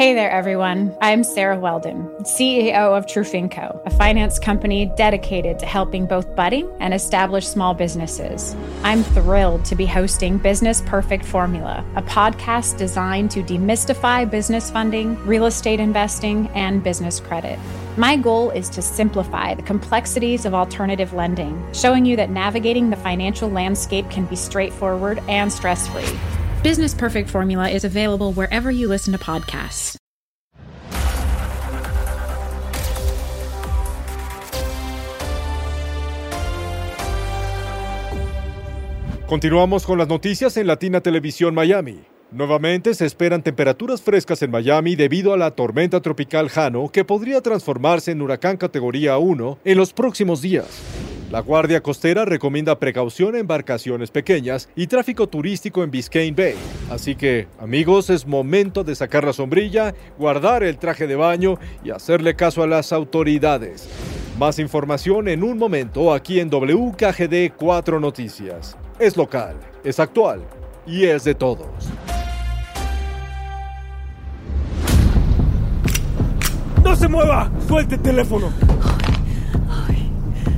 Hey 0.00 0.14
there, 0.14 0.30
everyone. 0.30 0.96
I'm 1.02 1.22
Sarah 1.22 1.60
Weldon, 1.60 2.08
CEO 2.22 2.96
of 2.96 3.04
Trufinco, 3.04 3.84
a 3.84 3.90
finance 3.90 4.38
company 4.38 4.90
dedicated 4.96 5.58
to 5.58 5.66
helping 5.66 6.06
both 6.06 6.34
budding 6.34 6.72
and 6.80 6.94
established 6.94 7.52
small 7.52 7.74
businesses. 7.74 8.56
I'm 8.82 9.02
thrilled 9.02 9.66
to 9.66 9.74
be 9.74 9.84
hosting 9.84 10.38
Business 10.38 10.82
Perfect 10.86 11.26
Formula, 11.26 11.84
a 11.96 12.02
podcast 12.02 12.78
designed 12.78 13.30
to 13.32 13.42
demystify 13.42 14.30
business 14.30 14.70
funding, 14.70 15.16
real 15.26 15.44
estate 15.44 15.80
investing, 15.80 16.48
and 16.54 16.82
business 16.82 17.20
credit. 17.20 17.58
My 17.98 18.16
goal 18.16 18.48
is 18.52 18.70
to 18.70 18.80
simplify 18.80 19.52
the 19.52 19.62
complexities 19.64 20.46
of 20.46 20.54
alternative 20.54 21.12
lending, 21.12 21.62
showing 21.74 22.06
you 22.06 22.16
that 22.16 22.30
navigating 22.30 22.88
the 22.88 22.96
financial 22.96 23.50
landscape 23.50 24.08
can 24.08 24.24
be 24.24 24.36
straightforward 24.36 25.20
and 25.28 25.52
stress 25.52 25.88
free. 25.88 26.39
Business 26.62 26.94
Perfect 26.94 27.30
Formula 27.30 27.70
is 27.70 27.86
available 27.86 28.34
wherever 28.34 28.70
you 28.70 28.86
listen 28.86 29.12
to 29.12 29.18
podcasts. 29.18 29.96
Continuamos 39.26 39.86
con 39.86 39.96
las 39.96 40.08
noticias 40.08 40.58
en 40.58 40.66
Latina 40.66 41.00
Televisión 41.00 41.54
Miami. 41.54 42.00
Nuevamente 42.30 42.94
se 42.94 43.06
esperan 43.06 43.42
temperaturas 43.42 44.02
frescas 44.02 44.42
en 44.42 44.50
Miami 44.50 44.96
debido 44.96 45.32
a 45.32 45.38
la 45.38 45.52
tormenta 45.52 46.02
tropical 46.02 46.50
Jano 46.50 46.90
que 46.92 47.06
podría 47.06 47.40
transformarse 47.40 48.10
en 48.10 48.20
huracán 48.20 48.58
categoría 48.58 49.16
1 49.16 49.60
en 49.64 49.78
los 49.78 49.94
próximos 49.94 50.42
días. 50.42 51.09
La 51.30 51.38
Guardia 51.42 51.80
Costera 51.80 52.24
recomienda 52.24 52.80
precaución 52.80 53.36
en 53.36 53.42
embarcaciones 53.42 54.10
pequeñas 54.10 54.68
y 54.74 54.88
tráfico 54.88 55.28
turístico 55.28 55.84
en 55.84 55.90
Biscayne 55.92 56.34
Bay. 56.36 56.56
Así 56.90 57.14
que, 57.14 57.46
amigos, 57.60 58.10
es 58.10 58.26
momento 58.26 58.82
de 58.82 58.96
sacar 58.96 59.22
la 59.22 59.32
sombrilla, 59.32 59.94
guardar 60.18 60.64
el 60.64 60.76
traje 60.76 61.06
de 61.06 61.14
baño 61.14 61.56
y 61.84 61.90
hacerle 61.90 62.34
caso 62.34 62.64
a 62.64 62.66
las 62.66 62.92
autoridades. 62.92 63.88
Más 64.40 64.58
información 64.58 65.28
en 65.28 65.44
un 65.44 65.56
momento 65.56 66.12
aquí 66.12 66.40
en 66.40 66.50
WKGD 66.50 67.54
4 67.56 68.00
Noticias. 68.00 68.76
Es 68.98 69.16
local, 69.16 69.54
es 69.84 70.00
actual 70.00 70.42
y 70.84 71.04
es 71.04 71.22
de 71.22 71.36
todos. 71.36 71.68
¡No 76.82 76.96
se 76.96 77.06
mueva! 77.06 77.52
¡Suelte 77.68 77.94
el 77.94 78.02
teléfono! 78.02 78.52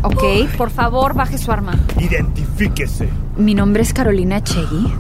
Ok, 0.03 0.49
por 0.57 0.71
favor, 0.71 1.15
baje 1.15 1.39
su 1.39 1.53
arma. 1.53 1.79
Identifíquese. 1.99 3.09
Mi 3.37 3.55
nombre 3.55 3.83
es 3.83 3.93
Carolina 3.93 4.43
Chegui. 4.43 4.93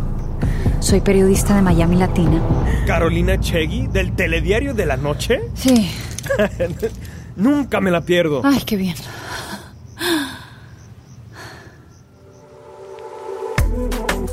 Soy 0.80 1.00
periodista 1.00 1.54
de 1.54 1.62
Miami 1.62 1.96
Latina. 1.96 2.40
¿Carolina 2.86 3.38
Chegui, 3.38 3.86
del 3.86 4.12
telediario 4.12 4.74
de 4.74 4.86
la 4.86 4.96
noche? 4.96 5.40
Sí. 5.54 5.90
Nunca 7.36 7.80
me 7.80 7.90
la 7.90 8.00
pierdo. 8.00 8.42
Ay, 8.44 8.60
qué 8.66 8.76
bien. 8.76 8.96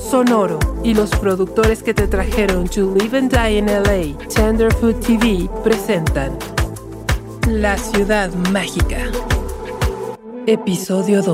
Sonoro 0.10 0.60
y 0.84 0.94
los 0.96 1.12
productores 1.12 1.84
que 1.84 1.94
te 1.94 2.08
trajeron 2.08 2.68
To 2.68 2.96
Live 2.96 3.18
and 3.18 3.32
Die 3.32 3.58
in 3.60 3.68
LA, 3.68 4.18
Tenderfoot 4.34 5.00
TV, 5.06 5.48
presentan 5.64 6.38
La 7.48 7.78
Ciudad 7.78 8.34
Mágica. 8.52 8.98
Episodio 10.50 11.22
2. 11.22 11.30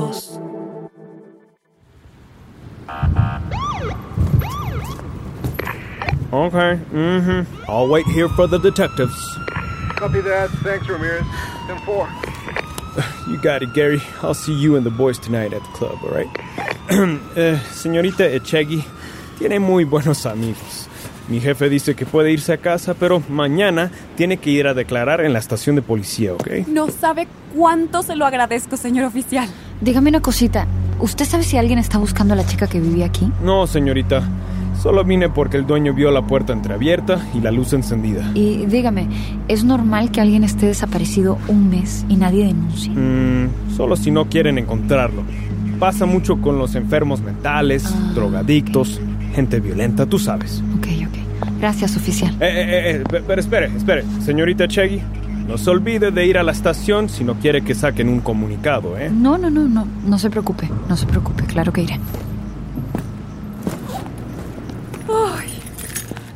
Okay, 6.32 6.78
mm-hmm. 6.92 7.70
I'll 7.70 7.88
wait 7.88 8.04
here 8.08 8.28
for 8.28 8.46
the 8.46 8.58
detectives. 8.58 9.16
Copy 9.96 10.20
that. 10.20 10.50
Thanks, 10.62 10.86
Ramirez. 10.86 11.24
10-4. 11.66 12.32
You 13.26 13.38
got 13.38 13.62
it, 13.62 13.72
Gary. 13.72 14.02
I'll 14.22 14.34
see 14.34 14.52
you 14.52 14.76
and 14.76 14.84
the 14.84 14.90
boys 14.90 15.18
tonight 15.18 15.52
at 15.54 15.62
the 15.62 15.68
club, 15.68 15.98
all 16.04 16.10
right? 16.10 16.28
Eh, 17.36 17.58
señorita 17.72 18.24
Echegui 18.24 18.84
tiene 19.38 19.58
muy 19.58 19.84
buenos 19.84 20.26
amigos. 20.26 20.88
Mi 21.28 21.40
jefe 21.40 21.68
dice 21.68 21.94
que 21.96 22.06
puede 22.06 22.30
irse 22.32 22.52
a 22.52 22.58
casa, 22.58 22.94
pero 22.94 23.20
mañana 23.28 23.90
tiene 24.16 24.36
que 24.36 24.50
ir 24.50 24.66
a 24.68 24.74
declarar 24.74 25.20
en 25.22 25.32
la 25.32 25.40
estación 25.40 25.74
de 25.74 25.82
policía, 25.82 26.32
¿ok? 26.34 26.68
No 26.68 26.88
sabe 26.88 27.26
cuánto 27.56 28.02
se 28.04 28.14
lo 28.14 28.26
agradezco, 28.26 28.76
señor 28.76 29.06
oficial. 29.06 29.48
Dígame 29.80 30.10
una 30.10 30.20
cosita. 30.20 30.66
¿Usted 31.00 31.24
sabe 31.24 31.42
si 31.42 31.56
alguien 31.56 31.78
está 31.80 31.98
buscando 31.98 32.34
a 32.34 32.36
la 32.36 32.46
chica 32.46 32.68
que 32.68 32.78
vivía 32.80 33.06
aquí? 33.06 33.30
No, 33.42 33.66
señorita. 33.66 34.22
Solo 34.80 35.04
vine 35.04 35.28
porque 35.28 35.56
el 35.56 35.66
dueño 35.66 35.94
vio 35.94 36.10
la 36.12 36.22
puerta 36.26 36.52
entreabierta 36.52 37.18
y 37.34 37.40
la 37.40 37.50
luz 37.50 37.72
encendida. 37.72 38.30
Y 38.34 38.66
dígame, 38.66 39.08
¿es 39.48 39.64
normal 39.64 40.12
que 40.12 40.20
alguien 40.20 40.44
esté 40.44 40.66
desaparecido 40.66 41.38
un 41.48 41.70
mes 41.70 42.04
y 42.08 42.16
nadie 42.16 42.44
denuncie? 42.44 42.92
Mm, 42.92 43.74
solo 43.76 43.96
si 43.96 44.10
no 44.12 44.26
quieren 44.26 44.58
encontrarlo. 44.58 45.24
Pasa 45.80 46.06
mucho 46.06 46.40
con 46.40 46.58
los 46.58 46.74
enfermos 46.76 47.20
mentales, 47.20 47.84
Ah, 47.86 48.12
drogadictos, 48.14 49.00
gente 49.34 49.60
violenta, 49.60 50.06
tú 50.06 50.18
sabes. 50.18 50.62
Gracias, 51.60 51.96
oficial. 51.96 52.30
Eh, 52.40 52.46
eh, 52.46 52.90
eh, 53.00 53.04
pe- 53.08 53.22
pero 53.22 53.40
espere, 53.40 53.66
espere. 53.76 54.04
Señorita 54.24 54.68
Chegui, 54.68 55.00
no 55.48 55.56
se 55.58 55.70
olvide 55.70 56.10
de 56.10 56.26
ir 56.26 56.36
a 56.38 56.42
la 56.42 56.52
estación 56.52 57.08
si 57.08 57.24
no 57.24 57.34
quiere 57.34 57.62
que 57.62 57.74
saquen 57.74 58.08
un 58.08 58.20
comunicado, 58.20 58.96
¿eh? 58.98 59.10
No, 59.10 59.38
no, 59.38 59.48
no, 59.50 59.62
no. 59.66 59.86
No 60.06 60.18
se 60.18 60.28
preocupe. 60.30 60.68
No 60.88 60.96
se 60.96 61.06
preocupe. 61.06 61.44
Claro 61.44 61.72
que 61.72 61.82
iré. 61.82 61.98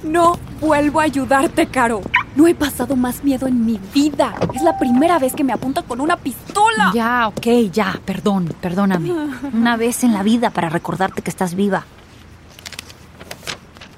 No 0.05 0.39
vuelvo 0.61 1.01
a 1.01 1.05
ayudarte, 1.05 1.67
Caro. 1.67 2.01
No 2.37 2.47
he 2.47 2.55
pasado 2.55 2.97
más 2.97 3.23
miedo 3.23 3.47
en 3.47 3.65
mi 3.67 3.79
vida. 3.95 4.35
Es 4.55 4.63
la 4.63 4.79
primera 4.79 5.19
vez 5.19 5.35
que 5.35 5.45
me 5.45 5.53
apuntan 5.53 5.85
con 5.85 6.01
una 6.01 6.17
pistola. 6.17 6.91
Ya, 6.95 7.29
ok, 7.29 7.47
ya. 7.73 8.01
Perdón, 8.05 8.53
perdóname. 8.61 9.11
Una 9.53 9.77
vez 9.77 10.03
en 10.05 10.13
la 10.13 10.23
vida 10.23 10.51
para 10.51 10.69
recordarte 10.69 11.23
que 11.23 11.31
estás 11.31 11.55
viva. 11.55 11.85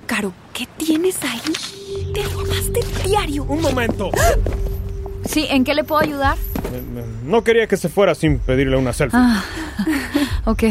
Caro, 0.06 0.32
¿qué 0.52 0.66
tienes 0.76 1.16
ahí? 1.22 1.40
Te 2.14 2.22
robaste 2.24 2.80
el 2.80 3.10
diario. 3.10 3.44
Un 3.44 3.60
momento. 3.60 4.10
Sí, 5.24 5.46
¿en 5.50 5.64
qué 5.64 5.74
le 5.74 5.84
puedo 5.84 6.00
ayudar? 6.00 6.36
No 7.24 7.44
quería 7.44 7.66
que 7.66 7.76
se 7.76 7.88
fuera 7.88 8.14
sin 8.14 8.38
pedirle 8.38 8.76
una 8.76 8.92
selfie. 8.92 9.18
Ah, 9.20 9.44
ok. 10.44 10.62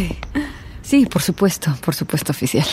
Sí, 0.81 1.05
por 1.05 1.21
supuesto, 1.21 1.73
por 1.83 1.95
supuesto, 1.95 2.31
oficial. 2.31 2.65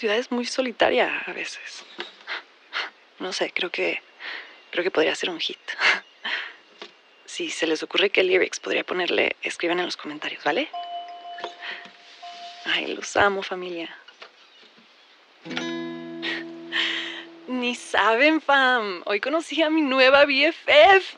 Ciudad 0.00 0.16
es 0.16 0.30
muy 0.32 0.46
solitaria 0.46 1.22
a 1.26 1.32
veces. 1.34 1.84
No 3.18 3.34
sé, 3.34 3.52
creo 3.52 3.68
que 3.70 4.00
creo 4.70 4.82
que 4.82 4.90
podría 4.90 5.14
ser 5.14 5.28
un 5.28 5.38
hit. 5.38 5.58
Si 7.26 7.50
se 7.50 7.66
les 7.66 7.82
ocurre 7.82 8.08
qué 8.08 8.24
lyrics 8.24 8.60
podría 8.60 8.82
ponerle, 8.82 9.36
escriban 9.42 9.78
en 9.78 9.84
los 9.84 9.98
comentarios, 9.98 10.42
¿vale? 10.42 10.70
Ay, 12.64 12.94
los 12.94 13.14
amo, 13.16 13.42
familia. 13.42 13.94
Ni 17.46 17.74
saben, 17.74 18.40
fam. 18.40 19.02
Hoy 19.04 19.20
conocí 19.20 19.62
a 19.62 19.68
mi 19.68 19.82
nueva 19.82 20.24
BFF. 20.24 21.16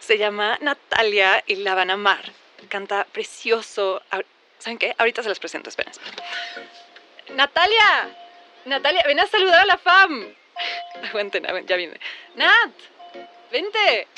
Se 0.00 0.18
llama 0.18 0.58
Natalia 0.60 1.44
y 1.46 1.56
la 1.56 1.76
van 1.76 1.90
a 1.90 1.94
amar. 1.94 2.32
Canta 2.68 3.04
precioso. 3.04 4.02
¿Saben 4.58 4.78
qué? 4.78 4.92
Ahorita 4.98 5.22
se 5.22 5.28
las 5.28 5.38
presento, 5.38 5.68
esperen. 5.68 5.92
Natalia, 7.34 8.23
Natalia, 8.66 9.02
ven 9.06 9.20
a 9.20 9.26
saludar 9.26 9.62
a 9.62 9.66
la 9.66 9.78
fam. 9.78 10.26
Aguanten, 11.08 11.44
aguanten, 11.46 11.66
ya 11.66 11.76
viene. 11.76 12.00
Nat, 12.34 12.70
vente. 13.50 14.08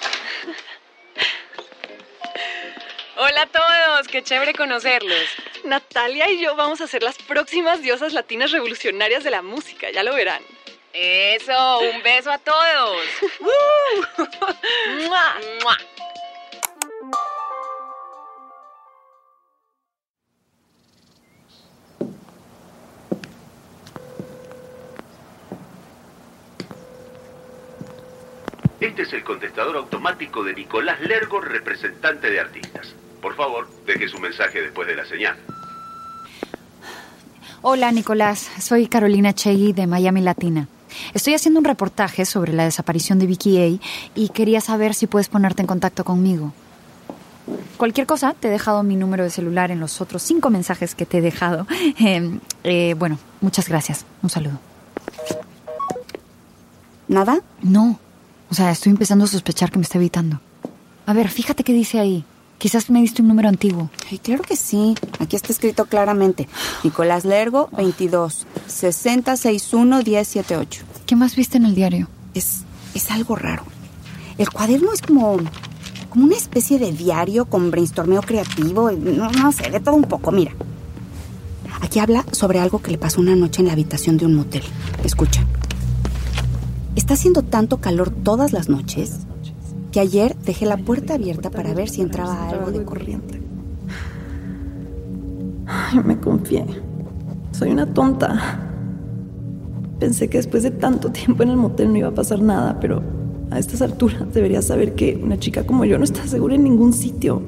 Hola 3.16 3.43
a 3.43 3.46
todos, 3.46 4.08
qué 4.08 4.22
chévere 4.22 4.52
conocerlos. 4.52 5.26
Natalia 5.64 6.31
y 6.31 6.40
yo 6.40 6.54
vamos 6.54 6.81
a 6.81 6.87
ser 6.87 7.02
las 7.02 7.16
próximas 7.19 7.82
diosas 7.82 8.12
latinas 8.12 8.52
revolucionarias 8.52 9.25
de 9.25 9.31
la 9.31 9.43
música, 9.43 9.90
ya 9.90 10.02
lo 10.02 10.14
verán. 10.14 10.43
Eso, 10.92 11.81
un 11.81 12.02
beso 12.02 12.31
a 12.31 12.38
todos. 12.38 13.06
¡Mua! 13.40 15.37
¡Mua! 15.62 15.78
Este 28.96 29.08
es 29.08 29.12
el 29.12 29.25
contestador 29.25 29.76
automático 29.76 30.43
de 30.43 30.54
Nicolás 30.54 30.98
Lergo, 31.02 31.38
representante 31.38 32.31
de 32.31 32.40
artistas. 32.40 32.94
Por 33.20 33.37
favor, 33.37 33.69
deje 33.84 34.08
su 34.08 34.19
mensaje 34.19 34.62
después 34.62 34.88
de 34.88 34.96
la 34.96 35.04
señal. 35.04 35.37
Hola, 37.60 37.93
Nicolás. 37.93 38.48
Soy 38.58 38.87
Carolina 38.87 39.34
Chegui 39.34 39.75
de 39.75 39.87
Miami 39.87 40.22
Latina. 40.22 40.66
Estoy 41.12 41.34
haciendo 41.34 41.60
un 41.60 41.66
reportaje 41.66 42.25
sobre 42.25 42.54
la 42.54 42.64
desaparición 42.64 43.19
de 43.19 43.26
Vicky 43.26 43.58
A 43.58 43.87
y 44.14 44.31
quería 44.31 44.62
saber 44.62 44.94
si 44.94 45.06
puedes 45.06 45.28
ponerte 45.28 45.60
en 45.60 45.66
contacto 45.66 46.02
conmigo. 46.02 46.54
Cualquier 47.76 48.06
cosa, 48.06 48.32
te 48.32 48.49
he 48.49 48.50
dejado 48.50 48.82
mi 48.82 48.96
número 48.96 49.25
de 49.25 49.31
celular 49.31 49.70
en 49.70 49.78
los 49.78 50.00
otros 50.00 50.22
cinco 50.22 50.49
mensajes 50.49 50.94
que 50.94 51.04
te 51.04 51.19
he 51.19 51.20
dejado. 51.20 51.66
Eh, 52.00 52.38
eh, 52.64 52.94
bueno, 52.96 53.19
muchas 53.42 53.69
gracias. 53.69 54.06
Un 54.22 54.31
saludo. 54.31 54.58
¿Nada? 57.08 57.42
No. 57.60 58.00
O 58.50 58.54
sea, 58.54 58.70
estoy 58.70 58.90
empezando 58.90 59.25
a 59.25 59.28
sospechar 59.28 59.70
que 59.70 59.78
me 59.78 59.84
está 59.84 59.98
evitando. 59.98 60.40
A 61.06 61.12
ver, 61.12 61.28
fíjate 61.28 61.64
qué 61.64 61.72
dice 61.72 61.98
ahí. 61.98 62.25
Quizás 62.58 62.88
me 62.88 63.00
diste 63.00 63.20
un 63.22 63.28
número 63.28 63.48
antiguo. 63.48 63.90
Ay, 64.10 64.19
claro 64.19 64.43
que 64.43 64.56
sí. 64.56 64.94
Aquí 65.19 65.37
está 65.37 65.52
escrito 65.52 65.87
claramente. 65.87 66.48
Nicolás 66.84 67.25
Lergo, 67.25 67.69
22 67.76 68.46
6061 68.66 70.02
1078. 70.02 70.84
¿Qué 71.04 71.16
más 71.16 71.37
viste 71.37 71.58
en 71.58 71.66
el 71.66 71.75
diario? 71.75 72.08
Es, 72.34 72.62
es 72.94 73.10
algo 73.10 73.37
raro. 73.37 73.64
El 74.38 74.49
cuaderno 74.50 74.92
es 74.92 75.02
como, 75.02 75.37
como 76.08 76.25
una 76.25 76.37
especie 76.37 76.78
de 76.78 76.92
diario 76.92 77.44
con 77.44 77.70
brainstormeo 77.70 78.22
creativo. 78.22 78.90
No, 78.90 79.31
no 79.31 79.52
sé, 79.52 79.70
de 79.70 79.81
todo 79.81 79.94
un 79.94 80.04
poco. 80.04 80.32
Mira. 80.32 80.52
Aquí 81.82 81.99
habla 81.99 82.25
sobre 82.32 82.58
algo 82.58 82.81
que 82.81 82.90
le 82.90 82.99
pasó 82.99 83.20
una 83.20 83.37
noche 83.37 83.60
en 83.60 83.66
la 83.66 83.75
habitación 83.75 84.16
de 84.16 84.25
un 84.25 84.34
motel. 84.34 84.62
Escucha. 85.04 85.44
Está 86.96 87.12
haciendo 87.12 87.43
tanto 87.43 87.76
calor 87.76 88.10
todas 88.10 88.54
las 88.54 88.70
noches 88.70 89.26
que 89.93 90.00
ayer 90.00 90.34
dejé 90.44 90.64
la 90.64 90.78
puerta 90.78 91.14
abierta 91.14 91.50
para 91.50 91.75
ver 91.75 91.90
si 91.90 92.00
entraba 92.00 92.48
algo 92.48 92.72
de 92.72 92.84
corriente. 92.84 93.40
Me 96.04 96.19
confié. 96.19 96.64
Soy 97.52 97.70
una 97.70 97.87
tonta. 97.87 98.60
Pensé 100.00 100.28
que 100.28 100.38
después 100.38 100.62
de 100.62 100.70
tanto 100.70 101.12
tiempo 101.12 101.43
en 101.43 101.50
el 101.50 101.56
motel 101.58 101.93
no 101.93 101.98
iba 101.98 102.08
a 102.08 102.14
pasar 102.14 102.40
nada, 102.40 102.81
pero 102.81 103.02
a 103.50 103.58
estas 103.58 103.82
alturas 103.82 104.32
debería 104.32 104.62
saber 104.62 104.94
que 104.94 105.20
una 105.22 105.38
chica 105.38 105.66
como 105.66 105.84
yo 105.84 105.99
no 105.99 106.04
está 106.04 106.26
segura 106.26 106.54
en 106.54 106.64
ningún 106.64 106.94
sitio. 106.94 107.42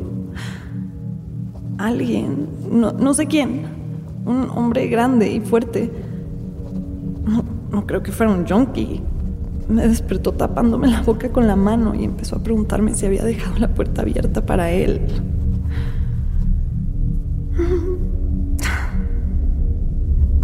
Alguien, 1.79 2.49
no, 2.71 2.93
no 2.93 3.15
sé 3.15 3.27
quién, 3.27 3.63
un 4.27 4.51
hombre 4.51 4.89
grande 4.89 5.33
y 5.33 5.41
fuerte. 5.41 5.91
No, 7.25 7.45
no 7.71 7.87
creo 7.87 8.03
que 8.03 8.13
fuera 8.13 8.31
un 8.31 8.47
junkie. 8.47 9.01
Me 9.69 9.87
despertó 9.87 10.33
tapándome 10.33 10.89
la 10.89 11.03
boca 11.03 11.29
con 11.31 11.47
la 11.47 11.55
mano 11.55 11.95
y 11.95 12.05
empezó 12.05 12.37
a 12.37 12.43
preguntarme 12.43 12.95
si 12.95 13.05
había 13.05 13.23
dejado 13.23 13.59
la 13.59 13.69
puerta 13.69 14.03
abierta 14.03 14.47
para 14.47 14.71
él. 14.71 15.03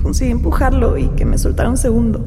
Conseguí 0.02 0.30
empujarlo 0.30 0.98
y 0.98 1.08
que 1.08 1.24
me 1.24 1.38
soltara 1.38 1.70
un 1.70 1.78
segundo. 1.78 2.22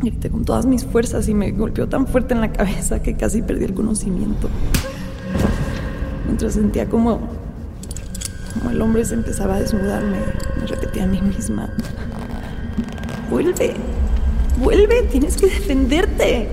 Grité 0.00 0.30
con 0.30 0.44
todas 0.44 0.64
mis 0.66 0.84
fuerzas 0.84 1.28
y 1.28 1.34
me 1.34 1.50
golpeó 1.50 1.88
tan 1.88 2.06
fuerte 2.06 2.32
en 2.32 2.40
la 2.40 2.52
cabeza 2.52 3.02
que 3.02 3.16
casi 3.16 3.42
perdí 3.42 3.64
el 3.64 3.74
conocimiento. 3.74 4.48
Mientras 6.26 6.52
sentía 6.52 6.88
como, 6.88 7.18
como 8.54 8.70
el 8.70 8.80
hombre 8.80 9.04
se 9.04 9.14
empezaba 9.14 9.56
a 9.56 9.60
desnudarme, 9.60 10.18
me 10.60 10.66
repetía 10.68 11.02
a 11.02 11.06
mí 11.08 11.20
misma, 11.20 11.70
vuelve, 13.28 13.74
vuelve, 14.58 15.02
tienes 15.04 15.36
que 15.36 15.46
defenderte. 15.46 16.48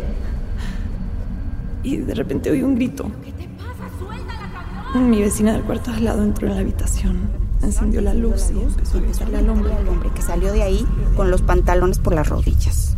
Y 1.84 1.98
de 1.98 2.16
repente 2.16 2.50
oí 2.50 2.63
un 2.63 2.75
grito. 2.75 3.12
¿Qué 3.24 3.31
te 3.31 3.48
pasa? 3.50 3.90
Suelta 4.00 5.00
Mi 5.00 5.22
vecina 5.22 5.54
del 5.54 5.63
cuarto 5.63 5.92
al 5.92 6.04
lado 6.04 6.24
entró 6.24 6.48
en 6.48 6.56
la 6.56 6.62
habitación 6.62 7.46
encendió 7.66 8.02
la 8.02 8.13
luz 8.13 8.52
y 8.54 8.60
empezó 8.60 8.98
a 8.98 9.02
gritarle 9.02 9.38
al 9.38 9.50
hombre. 9.50 9.74
al 9.74 9.88
hombre 9.88 10.10
que 10.13 10.22
salió 10.22 10.52
de 10.54 10.63
ahí 10.63 10.86
con 11.16 11.31
los 11.31 11.42
pantalones 11.42 12.00
por 12.00 12.13
las 12.13 12.28
rodillas. 12.28 12.96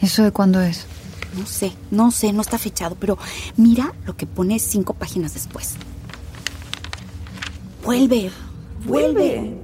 ¿Eso 0.00 0.22
de 0.22 0.30
cuándo 0.30 0.60
es? 0.60 0.86
No 1.36 1.46
sé, 1.46 1.72
no 1.90 2.10
sé, 2.10 2.32
no 2.32 2.40
está 2.40 2.58
fechado, 2.58 2.96
pero 2.98 3.18
mira 3.56 3.94
lo 4.06 4.16
que 4.16 4.26
pone 4.26 4.58
cinco 4.58 4.94
páginas 4.94 5.34
después. 5.34 5.74
Vuelve, 7.84 8.30
vuelve. 8.86 9.56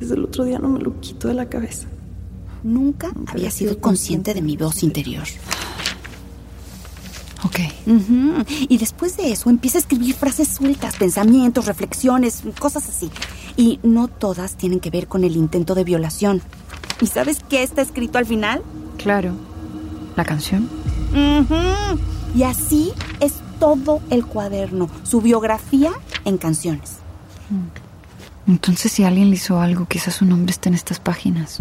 Desde 0.00 0.14
el 0.14 0.24
otro 0.24 0.44
día 0.44 0.58
no 0.58 0.68
me 0.68 0.80
lo 0.80 1.00
quito 1.00 1.28
de 1.28 1.34
la 1.34 1.48
cabeza. 1.48 1.86
Nunca 2.64 3.12
había 3.26 3.50
sido 3.50 3.78
consciente 3.78 4.34
de 4.34 4.42
mi 4.42 4.56
voz 4.56 4.82
interior. 4.82 5.24
Ok. 7.44 7.60
Y 8.68 8.78
después 8.78 9.18
de 9.18 9.32
eso 9.32 9.50
empieza 9.50 9.76
a 9.76 9.82
escribir 9.82 10.14
frases 10.14 10.48
sueltas, 10.48 10.96
pensamientos, 10.96 11.66
reflexiones, 11.66 12.42
cosas 12.58 12.88
así. 12.88 13.10
Y 13.56 13.80
no 13.82 14.08
todas 14.08 14.56
tienen 14.56 14.80
que 14.80 14.88
ver 14.88 15.08
con 15.08 15.24
el 15.24 15.36
intento 15.36 15.74
de 15.74 15.84
violación. 15.84 16.40
¿Y 17.02 17.06
sabes 17.06 17.38
qué 17.48 17.62
está 17.62 17.82
escrito 17.82 18.16
al 18.16 18.24
final? 18.24 18.62
Claro. 18.96 19.34
¿La 20.16 20.24
canción? 20.24 20.68
Y 22.34 22.44
así 22.44 22.92
es 23.20 23.34
todo 23.60 24.00
el 24.08 24.24
cuaderno, 24.24 24.88
su 25.02 25.20
biografía 25.20 25.92
en 26.24 26.38
canciones. 26.38 26.94
Entonces, 28.46 28.90
si 28.90 29.04
alguien 29.04 29.28
le 29.28 29.36
hizo 29.36 29.60
algo, 29.60 29.86
quizás 29.86 30.14
su 30.14 30.24
nombre 30.24 30.50
esté 30.50 30.70
en 30.70 30.74
estas 30.74 30.98
páginas. 30.98 31.58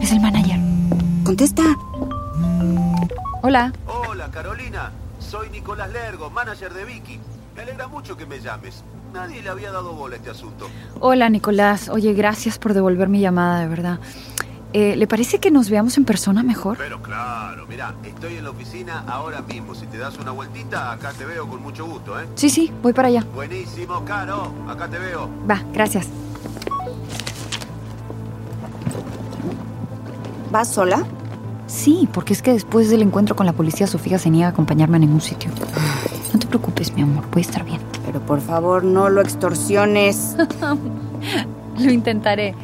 Es 0.00 0.12
el 0.12 0.20
manager. 0.20 0.58
Contesta. 1.24 1.62
Hola. 3.42 3.72
Hola, 3.86 4.30
Carolina. 4.30 4.92
Soy 5.18 5.50
Nicolás 5.50 5.90
Lergo, 5.92 6.30
manager 6.30 6.72
de 6.72 6.84
Vicky. 6.84 7.20
Me 7.54 7.62
alegra 7.62 7.86
mucho 7.88 8.16
que 8.16 8.26
me 8.26 8.40
llames. 8.40 8.82
Nadie 9.12 9.42
le 9.42 9.50
había 9.50 9.72
dado 9.72 9.92
bola 9.92 10.14
a 10.14 10.18
este 10.18 10.30
asunto. 10.30 10.68
Hola, 11.00 11.28
Nicolás. 11.28 11.88
Oye, 11.88 12.12
gracias 12.14 12.58
por 12.58 12.74
devolver 12.74 13.08
mi 13.08 13.20
llamada, 13.20 13.60
de 13.60 13.68
verdad. 13.68 13.98
Eh, 14.72 14.94
¿Le 14.96 15.06
parece 15.08 15.40
que 15.40 15.50
nos 15.50 15.68
veamos 15.68 15.96
en 15.98 16.04
persona 16.04 16.44
mejor? 16.44 16.78
Pero 16.78 17.02
claro, 17.02 17.66
mira, 17.66 17.94
estoy 18.04 18.36
en 18.36 18.44
la 18.44 18.50
oficina 18.50 19.04
ahora 19.08 19.42
mismo. 19.42 19.74
Si 19.74 19.86
te 19.86 19.98
das 19.98 20.16
una 20.18 20.30
vueltita, 20.30 20.92
acá 20.92 21.12
te 21.12 21.24
veo 21.26 21.48
con 21.48 21.60
mucho 21.60 21.86
gusto, 21.86 22.18
¿eh? 22.20 22.26
Sí, 22.36 22.48
sí, 22.50 22.72
voy 22.80 22.92
para 22.92 23.08
allá. 23.08 23.24
Buenísimo, 23.34 24.04
Caro. 24.04 24.52
Acá 24.68 24.88
te 24.88 24.98
veo. 24.98 25.28
Va, 25.50 25.60
gracias. 25.72 26.08
¿Vas 30.50 30.68
sola? 30.68 31.04
Sí, 31.66 32.08
porque 32.12 32.32
es 32.32 32.42
que 32.42 32.52
después 32.52 32.90
del 32.90 33.02
encuentro 33.02 33.36
con 33.36 33.46
la 33.46 33.52
policía, 33.52 33.86
Sofía 33.86 34.18
se 34.18 34.30
niega 34.30 34.48
a 34.48 34.50
acompañarme 34.50 34.96
a 34.96 35.00
ningún 35.00 35.20
sitio. 35.20 35.50
No 36.32 36.38
te 36.38 36.46
preocupes, 36.46 36.92
mi 36.94 37.02
amor, 37.02 37.24
voy 37.30 37.42
a 37.42 37.46
estar 37.46 37.64
bien. 37.64 37.80
Pero 38.04 38.20
por 38.20 38.40
favor, 38.40 38.82
no 38.82 39.08
lo 39.08 39.20
extorsiones. 39.20 40.36
Lo 41.78 41.90
intentaré. 41.90 42.54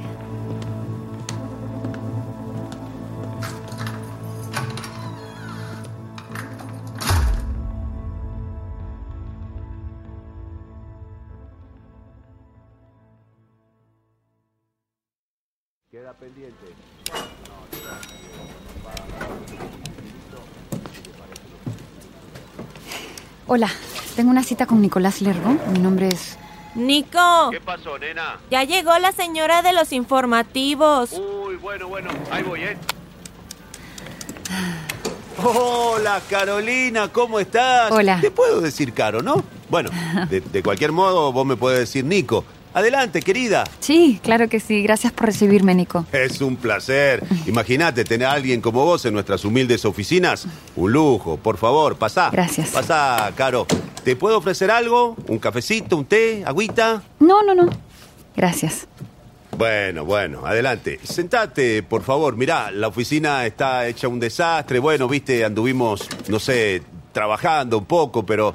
Hola, 23.56 23.70
tengo 24.16 24.30
una 24.30 24.42
cita 24.42 24.66
con 24.66 24.82
Nicolás 24.82 25.22
Lergo. 25.22 25.56
Mi 25.72 25.78
nombre 25.78 26.08
es... 26.08 26.36
Nico, 26.74 27.48
¿Qué 27.50 27.58
pasó, 27.58 27.98
nena? 27.98 28.36
ya 28.50 28.64
llegó 28.64 28.98
la 28.98 29.12
señora 29.12 29.62
de 29.62 29.72
los 29.72 29.92
informativos. 29.92 31.12
Uy, 31.14 31.56
bueno, 31.56 31.88
bueno. 31.88 32.10
Ahí 32.30 32.42
voy, 32.42 32.64
¿eh? 32.64 32.76
Hola, 35.42 36.20
Carolina, 36.28 37.08
¿cómo 37.10 37.40
estás? 37.40 37.90
Hola. 37.92 38.18
Te 38.20 38.30
puedo 38.30 38.60
decir 38.60 38.92
Caro, 38.92 39.22
¿no? 39.22 39.42
Bueno, 39.70 39.88
de, 40.28 40.42
de 40.42 40.62
cualquier 40.62 40.92
modo, 40.92 41.32
vos 41.32 41.46
me 41.46 41.56
puedes 41.56 41.78
decir 41.80 42.04
Nico. 42.04 42.44
Adelante, 42.76 43.22
querida. 43.22 43.64
Sí, 43.80 44.20
claro 44.22 44.50
que 44.50 44.60
sí. 44.60 44.82
Gracias 44.82 45.10
por 45.10 45.24
recibirme, 45.24 45.74
Nico. 45.74 46.04
Es 46.12 46.42
un 46.42 46.56
placer. 46.56 47.24
Imagínate 47.46 48.04
tener 48.04 48.28
a 48.28 48.32
alguien 48.32 48.60
como 48.60 48.84
vos 48.84 49.02
en 49.06 49.14
nuestras 49.14 49.46
humildes 49.46 49.86
oficinas. 49.86 50.46
Un 50.76 50.92
lujo. 50.92 51.38
Por 51.38 51.56
favor, 51.56 51.96
pasá. 51.96 52.28
Gracias. 52.30 52.68
Pasá, 52.68 53.32
Caro. 53.34 53.66
¿Te 54.04 54.14
puedo 54.14 54.36
ofrecer 54.36 54.70
algo? 54.70 55.16
¿Un 55.26 55.38
cafecito, 55.38 55.96
un 55.96 56.04
té, 56.04 56.44
agüita? 56.44 57.02
No, 57.18 57.42
no, 57.42 57.54
no. 57.54 57.70
Gracias. 58.36 58.86
Bueno, 59.56 60.04
bueno, 60.04 60.44
adelante. 60.44 61.00
Sentate, 61.02 61.82
por 61.82 62.02
favor. 62.02 62.36
Mirá, 62.36 62.70
la 62.70 62.88
oficina 62.88 63.46
está 63.46 63.88
hecha 63.88 64.06
un 64.06 64.20
desastre. 64.20 64.80
Bueno, 64.80 65.08
viste, 65.08 65.46
anduvimos, 65.46 66.06
no 66.28 66.38
sé, 66.38 66.82
trabajando 67.16 67.78
un 67.78 67.86
poco, 67.86 68.26
pero 68.26 68.52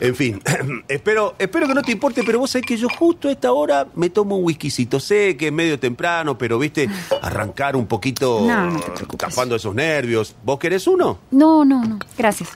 En 0.00 0.16
fin, 0.16 0.42
espero, 0.88 1.36
espero 1.38 1.68
que 1.68 1.74
no 1.74 1.82
te 1.82 1.92
importe, 1.92 2.24
pero 2.24 2.40
vos 2.40 2.50
sabés 2.50 2.66
que 2.66 2.76
yo 2.76 2.88
justo 2.88 3.28
a 3.28 3.30
esta 3.30 3.52
hora 3.52 3.86
me 3.94 4.10
tomo 4.10 4.36
un 4.36 4.44
whiskycito. 4.44 4.98
Sé 4.98 5.36
que 5.36 5.46
es 5.46 5.52
medio 5.52 5.78
temprano, 5.78 6.36
pero 6.36 6.58
viste, 6.58 6.88
arrancar 7.22 7.76
un 7.76 7.86
poquito 7.86 8.40
No, 8.44 8.72
no 8.72 8.80
tapando 9.16 9.54
esos 9.54 9.72
nervios. 9.72 10.34
¿Vos 10.42 10.58
querés 10.58 10.88
uno? 10.88 11.20
No, 11.30 11.64
no, 11.64 11.84
no. 11.84 12.00
Gracias. 12.18 12.48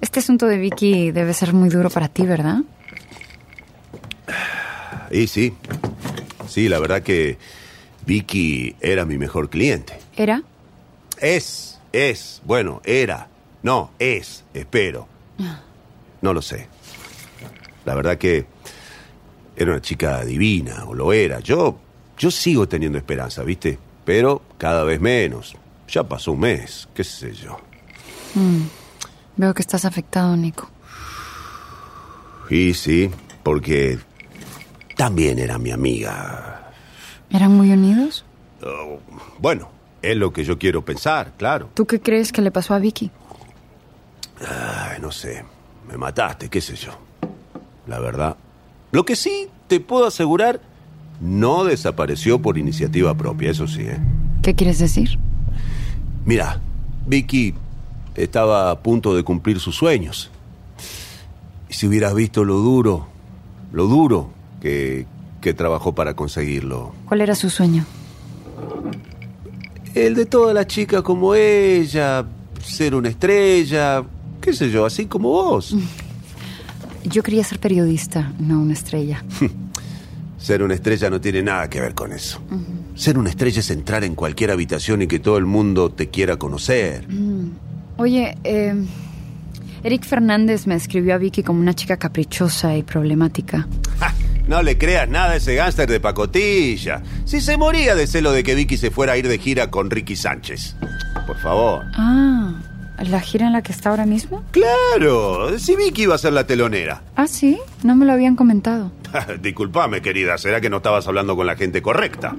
Este 0.00 0.20
asunto 0.20 0.46
de 0.46 0.56
Vicky 0.56 1.10
debe 1.10 1.34
ser 1.34 1.52
muy 1.52 1.68
duro 1.68 1.90
para 1.90 2.08
ti, 2.08 2.24
¿verdad? 2.24 2.62
Y 5.10 5.26
sí. 5.26 5.52
Sí, 6.48 6.70
la 6.70 6.78
verdad 6.78 7.02
que 7.02 7.36
Vicky 8.06 8.74
era 8.80 9.04
mi 9.04 9.18
mejor 9.18 9.50
cliente. 9.50 9.98
¿Era? 10.16 10.42
Es, 11.18 11.78
es, 11.92 12.40
bueno, 12.46 12.80
era. 12.84 13.33
No, 13.64 13.92
es, 13.98 14.44
espero. 14.52 15.08
No 16.20 16.34
lo 16.34 16.42
sé. 16.42 16.68
La 17.86 17.94
verdad 17.94 18.18
que 18.18 18.46
era 19.56 19.72
una 19.72 19.80
chica 19.80 20.22
divina, 20.22 20.84
o 20.84 20.92
lo 20.94 21.14
era. 21.14 21.40
Yo, 21.40 21.78
yo 22.18 22.30
sigo 22.30 22.68
teniendo 22.68 22.98
esperanza, 22.98 23.42
¿viste? 23.42 23.78
Pero 24.04 24.42
cada 24.58 24.84
vez 24.84 25.00
menos. 25.00 25.56
Ya 25.88 26.02
pasó 26.04 26.32
un 26.32 26.40
mes, 26.40 26.88
qué 26.94 27.02
sé 27.04 27.32
yo. 27.32 27.58
Mm. 28.34 28.64
Veo 29.36 29.54
que 29.54 29.62
estás 29.62 29.86
afectado, 29.86 30.36
Nico. 30.36 30.68
Y 32.50 32.74
sí, 32.74 33.10
porque 33.42 33.98
también 34.94 35.38
era 35.38 35.58
mi 35.58 35.70
amiga. 35.70 36.70
¿Eran 37.30 37.52
muy 37.52 37.70
unidos? 37.70 38.26
Oh, 38.62 38.98
bueno, 39.38 39.70
es 40.02 40.16
lo 40.18 40.34
que 40.34 40.44
yo 40.44 40.58
quiero 40.58 40.84
pensar, 40.84 41.32
claro. 41.38 41.70
¿Tú 41.72 41.86
qué 41.86 42.00
crees 42.00 42.30
que 42.30 42.42
le 42.42 42.50
pasó 42.50 42.74
a 42.74 42.78
Vicky? 42.78 43.10
Ay, 44.48 44.98
no 45.00 45.10
sé, 45.10 45.44
me 45.88 45.96
mataste, 45.96 46.48
qué 46.48 46.60
sé 46.60 46.76
yo. 46.76 46.92
La 47.86 47.98
verdad. 47.98 48.36
Lo 48.92 49.04
que 49.04 49.16
sí 49.16 49.48
te 49.66 49.80
puedo 49.80 50.06
asegurar, 50.06 50.60
no 51.20 51.64
desapareció 51.64 52.40
por 52.40 52.58
iniciativa 52.58 53.14
propia, 53.14 53.50
eso 53.50 53.66
sí, 53.66 53.82
¿eh? 53.82 53.98
¿Qué 54.42 54.54
quieres 54.54 54.78
decir? 54.78 55.18
Mira, 56.24 56.60
Vicky 57.06 57.54
estaba 58.14 58.70
a 58.70 58.80
punto 58.80 59.14
de 59.16 59.22
cumplir 59.22 59.58
sus 59.58 59.76
sueños. 59.76 60.30
Y 61.68 61.74
si 61.74 61.86
hubieras 61.86 62.14
visto 62.14 62.44
lo 62.44 62.56
duro, 62.56 63.08
lo 63.72 63.86
duro 63.86 64.30
que, 64.60 65.06
que 65.40 65.54
trabajó 65.54 65.94
para 65.94 66.14
conseguirlo. 66.14 66.94
¿Cuál 67.06 67.22
era 67.22 67.34
su 67.34 67.50
sueño? 67.50 67.84
El 69.94 70.14
de 70.14 70.26
todas 70.26 70.54
las 70.54 70.66
chicas 70.66 71.02
como 71.02 71.34
ella, 71.34 72.24
ser 72.62 72.94
una 72.94 73.08
estrella, 73.08 74.04
qué 74.44 74.52
sé 74.52 74.70
yo, 74.70 74.84
así 74.84 75.06
como 75.06 75.30
vos. 75.30 75.74
Yo 77.04 77.22
quería 77.22 77.44
ser 77.44 77.58
periodista, 77.58 78.32
no 78.38 78.60
una 78.60 78.72
estrella. 78.72 79.24
Ser 80.38 80.62
una 80.62 80.74
estrella 80.74 81.08
no 81.08 81.22
tiene 81.22 81.42
nada 81.42 81.70
que 81.70 81.80
ver 81.80 81.94
con 81.94 82.12
eso. 82.12 82.38
Ser 82.94 83.16
una 83.16 83.30
estrella 83.30 83.60
es 83.60 83.70
entrar 83.70 84.04
en 84.04 84.14
cualquier 84.14 84.50
habitación 84.50 85.00
y 85.00 85.06
que 85.06 85.18
todo 85.18 85.38
el 85.38 85.46
mundo 85.46 85.90
te 85.90 86.10
quiera 86.10 86.36
conocer. 86.36 87.08
Mm. 87.08 87.52
Oye, 87.96 88.36
eh, 88.44 88.74
Eric 89.82 90.04
Fernández 90.04 90.66
me 90.66 90.74
escribió 90.74 91.14
a 91.14 91.18
Vicky 91.18 91.42
como 91.42 91.60
una 91.60 91.72
chica 91.72 91.96
caprichosa 91.96 92.76
y 92.76 92.82
problemática. 92.82 93.66
No 94.46 94.62
le 94.62 94.76
creas 94.76 95.08
nada 95.08 95.30
a 95.30 95.36
ese 95.36 95.54
gángster 95.54 95.90
de 95.90 96.00
pacotilla. 96.00 97.02
Si 97.24 97.40
se 97.40 97.56
moría 97.56 97.94
de 97.94 98.06
celo 98.06 98.30
de 98.32 98.42
que 98.42 98.54
Vicky 98.54 98.76
se 98.76 98.90
fuera 98.90 99.14
a 99.14 99.16
ir 99.16 99.26
de 99.26 99.38
gira 99.38 99.70
con 99.70 99.90
Ricky 99.90 100.16
Sánchez. 100.16 100.76
Por 101.26 101.38
favor. 101.38 101.84
Ah, 101.94 102.52
¿la 103.02 103.20
gira 103.20 103.46
en 103.46 103.52
la 103.52 103.62
que 103.62 103.72
está 103.72 103.90
ahora 103.90 104.06
mismo? 104.06 104.42
Claro, 104.50 105.58
si 105.58 105.76
Vicky 105.76 106.02
iba 106.02 106.14
a 106.14 106.18
ser 106.18 106.32
la 106.32 106.46
telonera. 106.46 107.02
Ah, 107.16 107.26
sí, 107.28 107.58
no 107.84 107.94
me 107.96 108.04
lo 108.06 108.12
habían 108.12 108.34
comentado. 108.36 108.90
Disculpame, 109.40 110.02
querida, 110.02 110.36
¿será 110.36 110.60
que 110.60 110.68
no 110.68 110.78
estabas 110.78 111.06
hablando 111.06 111.36
con 111.36 111.46
la 111.46 111.56
gente 111.56 111.80
correcta? 111.80 112.34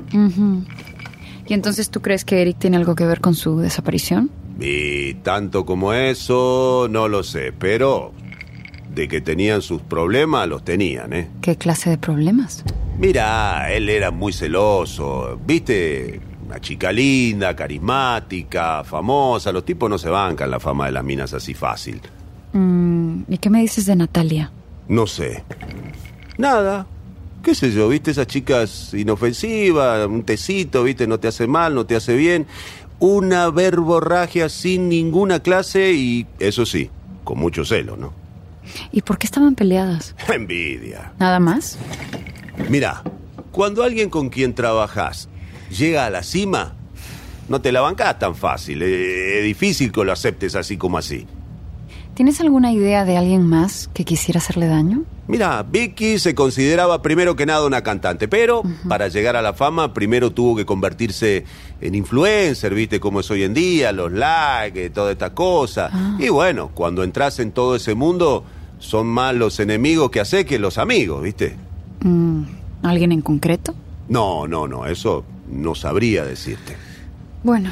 ¿Y 1.47 1.53
entonces 1.53 1.89
tú 1.89 2.01
crees 2.01 2.25
que 2.25 2.41
Eric 2.41 2.57
tiene 2.59 2.77
algo 2.77 2.93
que 2.95 3.05
ver 3.05 3.21
con 3.21 3.35
su 3.35 3.57
desaparición? 3.59 4.29
Y 4.59 5.13
tanto 5.15 5.65
como 5.65 5.93
eso, 5.93 6.87
no 6.89 7.07
lo 7.07 7.23
sé, 7.23 7.53
pero 7.57 8.11
de 8.93 9.07
que 9.07 9.21
tenían 9.21 9.61
sus 9.61 9.81
problemas, 9.81 10.47
los 10.47 10.63
tenían, 10.63 11.13
¿eh? 11.13 11.29
¿Qué 11.41 11.55
clase 11.57 11.89
de 11.89 11.97
problemas? 11.97 12.63
Mira, 12.97 13.71
él 13.71 13.89
era 13.89 14.11
muy 14.11 14.31
celoso, 14.33 15.39
viste, 15.45 16.21
una 16.45 16.59
chica 16.59 16.91
linda, 16.91 17.55
carismática, 17.55 18.83
famosa, 18.83 19.51
los 19.51 19.65
tipos 19.65 19.89
no 19.89 19.97
se 19.97 20.09
bancan 20.09 20.51
la 20.51 20.59
fama 20.59 20.85
de 20.85 20.91
las 20.91 21.03
minas 21.03 21.33
así 21.33 21.53
fácil. 21.53 21.99
Mm, 22.53 23.23
¿Y 23.27 23.37
qué 23.39 23.49
me 23.49 23.61
dices 23.61 23.85
de 23.85 23.95
Natalia? 23.95 24.51
No 24.87 25.07
sé. 25.07 25.43
Nada. 26.37 26.85
¿Qué 27.43 27.53
sé 27.53 27.71
yo? 27.71 27.89
¿Viste 27.89 28.11
esas 28.11 28.27
chicas 28.27 28.93
inofensivas? 28.93 30.07
Un 30.07 30.23
tecito, 30.23 30.83
¿viste? 30.83 31.07
No 31.07 31.19
te 31.19 31.27
hace 31.27 31.47
mal, 31.47 31.75
no 31.75 31.85
te 31.85 31.95
hace 31.95 32.15
bien. 32.15 32.47
Una 32.99 33.49
verborragia 33.49 34.49
sin 34.49 34.89
ninguna 34.89 35.41
clase 35.41 35.93
y, 35.93 36.25
eso 36.39 36.65
sí, 36.65 36.89
con 37.23 37.39
mucho 37.39 37.65
celo, 37.65 37.97
¿no? 37.97 38.13
¿Y 38.91 39.01
por 39.01 39.17
qué 39.17 39.27
estaban 39.27 39.55
peleadas? 39.55 40.15
Envidia. 40.33 41.13
¿Nada 41.19 41.39
más? 41.39 41.77
Mira, 42.69 43.03
cuando 43.51 43.83
alguien 43.83 44.09
con 44.09 44.29
quien 44.29 44.55
trabajas 44.55 45.29
llega 45.77 46.05
a 46.05 46.09
la 46.09 46.23
cima, 46.23 46.73
no 47.49 47.61
te 47.61 47.71
la 47.71 47.81
bancás 47.81 48.17
tan 48.19 48.35
fácil. 48.35 48.81
Eh, 48.81 49.39
Es 49.39 49.43
difícil 49.45 49.91
que 49.91 50.03
lo 50.03 50.11
aceptes 50.11 50.55
así 50.55 50.77
como 50.77 50.97
así. 50.97 51.25
¿Tienes 52.15 52.39
alguna 52.39 52.71
idea 52.71 53.03
de 53.03 53.17
alguien 53.17 53.45
más 53.45 53.89
que 53.93 54.05
quisiera 54.05 54.37
hacerle 54.37 54.67
daño? 54.67 55.03
Mira, 55.27 55.63
Vicky 55.63 56.17
se 56.17 56.33
consideraba 56.33 57.01
primero 57.01 57.35
que 57.35 57.45
nada 57.45 57.65
una 57.65 57.81
cantante, 57.81 58.29
pero 58.29 58.63
para 58.87 59.09
llegar 59.09 59.35
a 59.35 59.41
la 59.41 59.53
fama 59.53 59.93
primero 59.93 60.31
tuvo 60.31 60.55
que 60.55 60.65
convertirse 60.65 61.43
en 61.81 61.93
influencer, 61.93 62.73
viste 62.73 63.01
cómo 63.01 63.19
es 63.19 63.29
hoy 63.31 63.43
en 63.43 63.53
día, 63.53 63.91
los 63.91 64.13
likes, 64.13 64.91
toda 64.91 65.11
esta 65.11 65.33
cosa. 65.33 65.89
Ah. 65.91 66.17
Y 66.17 66.29
bueno, 66.29 66.71
cuando 66.73 67.03
entras 67.03 67.39
en 67.39 67.51
todo 67.51 67.75
ese 67.75 67.95
mundo, 67.95 68.45
son 68.79 69.07
más 69.07 69.35
los 69.35 69.59
enemigos 69.59 70.09
que 70.09 70.21
hace 70.21 70.45
que 70.45 70.57
los 70.57 70.77
amigos, 70.77 71.21
viste. 71.21 71.57
Mm, 72.01 72.43
¿Alguien 72.83 73.11
en 73.11 73.21
concreto? 73.21 73.73
No, 74.07 74.47
no, 74.47 74.67
no, 74.67 74.85
eso 74.85 75.25
no 75.49 75.75
sabría 75.75 76.25
decirte. 76.25 76.75
Bueno, 77.43 77.69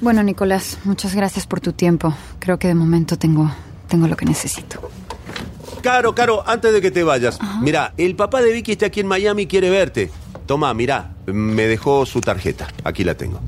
bueno, 0.00 0.22
Nicolás, 0.22 0.78
muchas 0.84 1.14
gracias 1.14 1.46
por 1.46 1.60
tu 1.60 1.72
tiempo. 1.72 2.14
Creo 2.38 2.58
que 2.58 2.68
de 2.68 2.74
momento 2.74 3.18
tengo, 3.18 3.50
tengo 3.88 4.06
lo 4.08 4.16
que 4.16 4.24
necesito. 4.24 4.90
Caro, 5.82 6.14
Caro, 6.14 6.42
antes 6.46 6.72
de 6.72 6.80
que 6.80 6.90
te 6.90 7.02
vayas, 7.02 7.38
mira, 7.60 7.92
el 7.96 8.16
papá 8.16 8.40
de 8.40 8.52
Vicky 8.52 8.72
está 8.72 8.86
aquí 8.86 9.00
en 9.00 9.06
Miami 9.06 9.42
y 9.42 9.46
quiere 9.46 9.70
verte. 9.70 10.10
Toma, 10.46 10.72
mira, 10.74 11.14
me 11.26 11.66
dejó 11.66 12.06
su 12.06 12.20
tarjeta. 12.20 12.68
Aquí 12.84 13.04
la 13.04 13.14
tengo. 13.14 13.40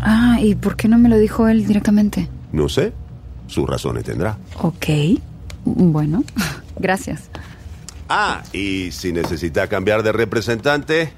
Ah, 0.00 0.38
¿y 0.40 0.54
por 0.54 0.76
qué 0.76 0.88
no 0.88 0.98
me 0.98 1.08
lo 1.08 1.18
dijo 1.18 1.48
él 1.48 1.66
directamente? 1.66 2.28
No 2.52 2.68
sé, 2.68 2.92
sus 3.46 3.68
razones 3.68 4.04
tendrá. 4.04 4.36
Ok, 4.60 4.86
bueno, 5.64 6.24
gracias. 6.78 7.28
Ah, 8.08 8.42
y 8.52 8.90
si 8.92 9.12
necesitas 9.12 9.68
cambiar 9.68 10.02
de 10.02 10.12
representante, 10.12 11.12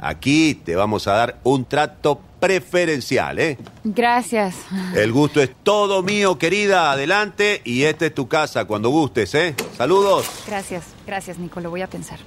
aquí 0.00 0.54
te 0.54 0.76
vamos 0.76 1.06
a 1.06 1.12
dar 1.12 1.38
un 1.42 1.64
trato 1.64 2.20
preferencial, 2.40 3.38
¿eh? 3.38 3.58
Gracias. 3.84 4.56
El 4.94 5.12
gusto 5.12 5.40
es 5.40 5.50
todo 5.62 6.02
mío, 6.02 6.38
querida. 6.38 6.92
Adelante, 6.92 7.62
y 7.64 7.84
esta 7.84 8.06
es 8.06 8.14
tu 8.14 8.28
casa 8.28 8.66
cuando 8.66 8.90
gustes, 8.90 9.34
¿eh? 9.34 9.54
Saludos. 9.76 10.28
Gracias, 10.46 10.84
gracias, 11.06 11.38
Nico, 11.38 11.60
lo 11.60 11.70
voy 11.70 11.82
a 11.82 11.86
pensar. 11.86 12.18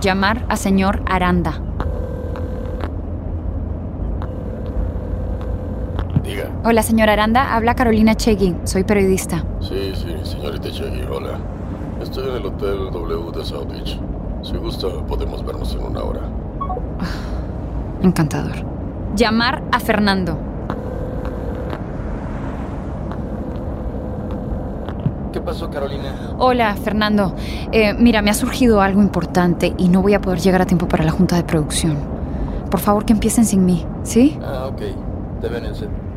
Llamar 0.00 0.46
a 0.48 0.56
señor 0.56 1.02
Aranda. 1.06 1.67
Hola, 6.64 6.82
señor 6.82 7.08
Aranda. 7.08 7.54
Habla 7.54 7.74
Carolina 7.76 8.16
Chegui. 8.16 8.56
Soy 8.64 8.82
periodista. 8.82 9.44
Sí, 9.60 9.92
sí, 9.94 10.12
señorita 10.24 10.68
Chegui, 10.70 11.02
hola. 11.02 11.38
Estoy 12.02 12.28
en 12.28 12.36
el 12.36 12.46
Hotel 12.46 12.90
W 12.90 13.30
de 13.32 13.44
South 13.44 13.68
Beach. 13.70 13.98
Si 14.42 14.56
gusta, 14.56 14.88
podemos 15.06 15.44
vernos 15.46 15.72
en 15.74 15.82
una 15.84 16.02
hora. 16.02 16.20
Encantador. 18.02 18.56
Llamar 19.14 19.62
a 19.70 19.78
Fernando. 19.78 20.36
¿Qué 25.32 25.40
pasó, 25.40 25.70
Carolina? 25.70 26.34
Hola, 26.38 26.74
Fernando. 26.74 27.36
Eh, 27.70 27.94
mira, 27.94 28.20
me 28.20 28.30
ha 28.30 28.34
surgido 28.34 28.80
algo 28.80 29.00
importante 29.00 29.74
y 29.78 29.88
no 29.88 30.02
voy 30.02 30.14
a 30.14 30.20
poder 30.20 30.40
llegar 30.40 30.60
a 30.62 30.66
tiempo 30.66 30.88
para 30.88 31.04
la 31.04 31.12
junta 31.12 31.36
de 31.36 31.44
producción. 31.44 31.96
Por 32.68 32.80
favor, 32.80 33.04
que 33.04 33.12
empiecen 33.12 33.44
sin 33.44 33.64
mí, 33.64 33.86
¿sí? 34.02 34.38
Ah, 34.42 34.66
ok. 34.66 34.82
Te 35.40 35.48
ven 35.48 35.64
en 35.64 36.07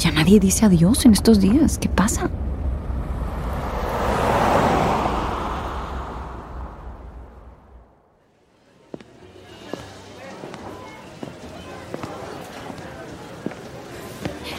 ya 0.00 0.10
nadie 0.10 0.40
dice 0.40 0.64
adiós 0.66 1.04
en 1.04 1.12
estos 1.12 1.40
días. 1.40 1.78
¿Qué 1.78 1.88
pasa? 1.88 2.30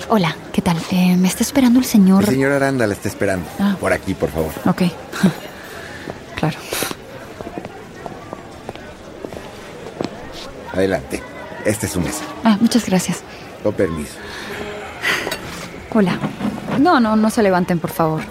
Hola, 0.09 0.35
¿qué 0.51 0.61
tal? 0.61 0.77
Eh, 0.91 1.15
me 1.17 1.27
está 1.27 1.41
esperando 1.41 1.79
el 1.79 1.85
señor... 1.85 2.23
El 2.25 2.29
señor 2.29 2.51
Aranda 2.51 2.85
la 2.85 2.93
está 2.93 3.09
esperando. 3.09 3.49
Ah. 3.57 3.75
Por 3.79 3.91
aquí, 3.93 4.13
por 4.13 4.29
favor. 4.29 4.51
Ok. 4.67 4.83
claro. 6.35 6.57
Adelante. 10.71 11.23
Esta 11.65 11.87
es 11.87 11.91
su 11.91 11.99
mesa. 11.99 12.23
Ah, 12.43 12.57
muchas 12.61 12.85
gracias. 12.85 13.23
Con 13.63 13.73
permiso. 13.73 14.13
Hola. 15.93 16.17
No, 16.79 16.99
no, 16.99 17.15
no 17.15 17.29
se 17.29 17.43
levanten, 17.43 17.79
por 17.79 17.91
favor. 17.91 18.21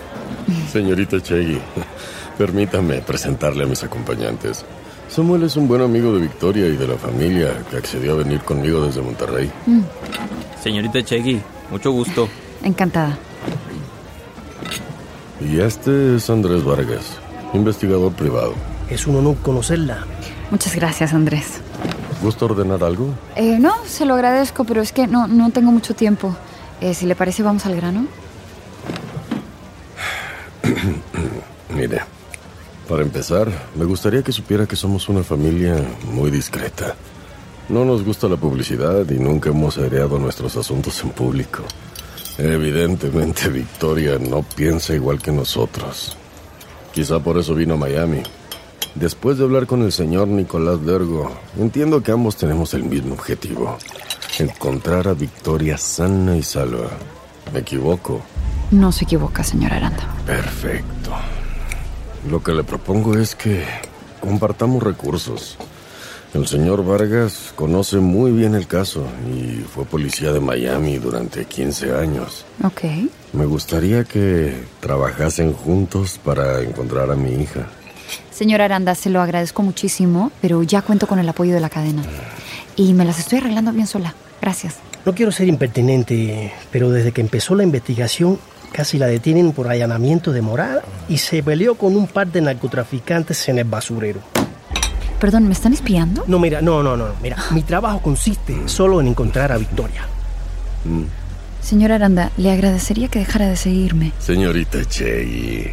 Señorita 0.71 1.21
Chegui, 1.21 1.61
permítame 2.37 3.00
presentarle 3.02 3.64
a 3.64 3.66
mis 3.66 3.83
acompañantes. 3.85 4.64
Samuel 5.09 5.45
es 5.45 5.57
un 5.57 5.69
buen 5.69 5.83
amigo 5.83 6.12
de 6.14 6.21
Victoria 6.21 6.66
y 6.66 6.76
de 6.76 6.88
la 6.88 6.97
familia 6.97 7.52
que 7.71 7.76
accedió 7.76 8.14
a 8.14 8.16
venir 8.16 8.40
conmigo 8.40 8.85
desde 8.85 9.02
Monterrey. 9.02 9.50
Mm, 9.66 9.81
Señorita 10.62 11.02
Chegui, 11.04 11.40
mucho 11.71 11.92
gusto. 11.92 12.28
encantada. 12.62 13.16
Y 15.40 15.61
este 15.61 16.16
es 16.16 16.31
Andrés 16.31 16.64
Vargas, 16.64 17.19
investigador 17.52 18.12
privado. 18.12 18.54
Es 18.88 19.07
un 19.07 19.16
honor 19.16 19.37
conocerla. 19.42 20.04
Muchas 20.50 20.75
gracias, 20.75 21.12
Andrés. 21.12 21.61
¿Gusta 22.23 22.45
ordenar 22.45 22.83
algo? 22.85 23.09
Eh, 23.37 23.59
no, 23.59 23.73
se 23.87 24.04
lo 24.07 24.14
agradezco, 24.14 24.64
pero 24.64 24.81
es 24.81 24.92
que 24.92 25.07
no, 25.07 25.26
no 25.26 25.50
tengo 25.50 25.73
mucho 25.73 25.95
tiempo. 25.95 26.37
Eh, 26.82 26.94
si 26.94 27.06
le 27.06 27.14
parece, 27.14 27.44
vamos 27.44 27.64
al 27.64 27.76
grano. 27.76 28.08
Mire, 31.76 32.00
para 32.88 33.02
empezar, 33.02 33.48
me 33.76 33.84
gustaría 33.84 34.24
que 34.24 34.32
supiera 34.32 34.66
que 34.66 34.74
somos 34.74 35.08
una 35.08 35.22
familia 35.22 35.76
muy 36.12 36.32
discreta. 36.32 36.96
No 37.68 37.84
nos 37.84 38.04
gusta 38.04 38.26
la 38.26 38.36
publicidad 38.36 39.08
y 39.08 39.20
nunca 39.20 39.50
hemos 39.50 39.78
aireado 39.78 40.18
nuestros 40.18 40.56
asuntos 40.56 41.00
en 41.04 41.10
público. 41.10 41.62
Evidentemente, 42.36 43.48
Victoria 43.48 44.18
no 44.18 44.42
piensa 44.42 44.92
igual 44.92 45.22
que 45.22 45.30
nosotros. 45.30 46.16
Quizá 46.92 47.20
por 47.20 47.38
eso 47.38 47.54
vino 47.54 47.74
a 47.74 47.76
Miami. 47.76 48.24
Después 48.96 49.38
de 49.38 49.44
hablar 49.44 49.68
con 49.68 49.82
el 49.82 49.92
señor 49.92 50.26
Nicolás 50.26 50.80
Lergo, 50.80 51.30
entiendo 51.56 52.02
que 52.02 52.10
ambos 52.10 52.34
tenemos 52.34 52.74
el 52.74 52.82
mismo 52.82 53.14
objetivo. 53.14 53.78
Encontrar 54.38 55.08
a 55.08 55.14
Victoria 55.14 55.76
sana 55.76 56.36
y 56.36 56.42
salva. 56.42 56.88
¿Me 57.52 57.60
equivoco? 57.60 58.22
No 58.70 58.90
se 58.90 59.04
equivoca, 59.04 59.44
señora 59.44 59.76
Aranda. 59.76 60.08
Perfecto. 60.26 61.12
Lo 62.30 62.42
que 62.42 62.52
le 62.52 62.64
propongo 62.64 63.18
es 63.18 63.34
que 63.34 63.64
compartamos 64.20 64.82
recursos. 64.82 65.58
El 66.32 66.46
señor 66.46 66.82
Vargas 66.82 67.52
conoce 67.54 67.98
muy 67.98 68.32
bien 68.32 68.54
el 68.54 68.66
caso 68.66 69.04
y 69.30 69.60
fue 69.60 69.84
policía 69.84 70.32
de 70.32 70.40
Miami 70.40 70.96
durante 70.96 71.44
15 71.44 71.94
años. 71.94 72.46
Ok. 72.64 72.84
Me 73.34 73.44
gustaría 73.44 74.04
que 74.04 74.64
trabajasen 74.80 75.52
juntos 75.52 76.18
para 76.24 76.62
encontrar 76.62 77.10
a 77.10 77.16
mi 77.16 77.34
hija. 77.42 77.66
Señora 78.31 78.64
Aranda, 78.64 78.95
se 78.95 79.11
lo 79.11 79.21
agradezco 79.21 79.62
muchísimo, 79.62 80.33
pero 80.40 80.62
ya 80.62 80.83
cuento 80.83 81.07
con 81.07 81.19
el 81.19 81.28
apoyo 81.28 81.54
de 81.54 81.61
la 81.61 81.69
cadena. 81.71 82.02
Y 82.76 82.95
me 82.95 83.04
las 83.04 83.19
estoy 83.19 83.38
arreglando 83.38 83.73
bien 83.73 83.87
sola. 83.87 84.14
Gracias. 84.40 84.76
No 85.04 85.14
quiero 85.14 85.33
ser 85.33 85.49
impertinente, 85.49 86.52
pero 86.71 86.90
desde 86.90 87.12
que 87.12 87.21
empezó 87.21 87.54
la 87.54 87.64
investigación 87.64 88.38
casi 88.73 88.99
la 88.99 89.07
detienen 89.07 89.52
por 89.52 89.69
allanamiento 89.69 90.33
de 90.33 90.42
morada 90.42 90.83
y 91.09 91.19
se 91.19 91.42
peleó 91.42 91.75
con 91.75 91.95
un 91.95 92.07
par 92.07 92.28
de 92.28 92.40
narcotraficantes 92.40 93.49
en 93.49 93.59
el 93.59 93.64
basurero. 93.64 94.21
Perdón, 95.21 95.47
¿me 95.47 95.52
están 95.52 95.73
espiando? 95.73 96.25
No, 96.26 96.40
mira, 96.40 96.61
no, 96.61 96.83
no, 96.83 96.97
no, 96.97 97.07
mira, 97.23 97.37
mi 97.52 97.62
trabajo 97.62 98.00
consiste 98.00 98.57
solo 98.66 99.00
en 99.00 99.09
encontrar 99.09 99.52
a 99.52 99.57
Victoria. 99.57 100.07
Señora 101.61 101.95
Aranda, 101.95 102.33
le 102.37 102.50
agradecería 102.50 103.07
que 103.07 103.21
dejara 103.21 103.47
de 103.47 103.57
seguirme. 103.57 104.12
Señorita 104.19 104.85
Chey, 104.85 105.73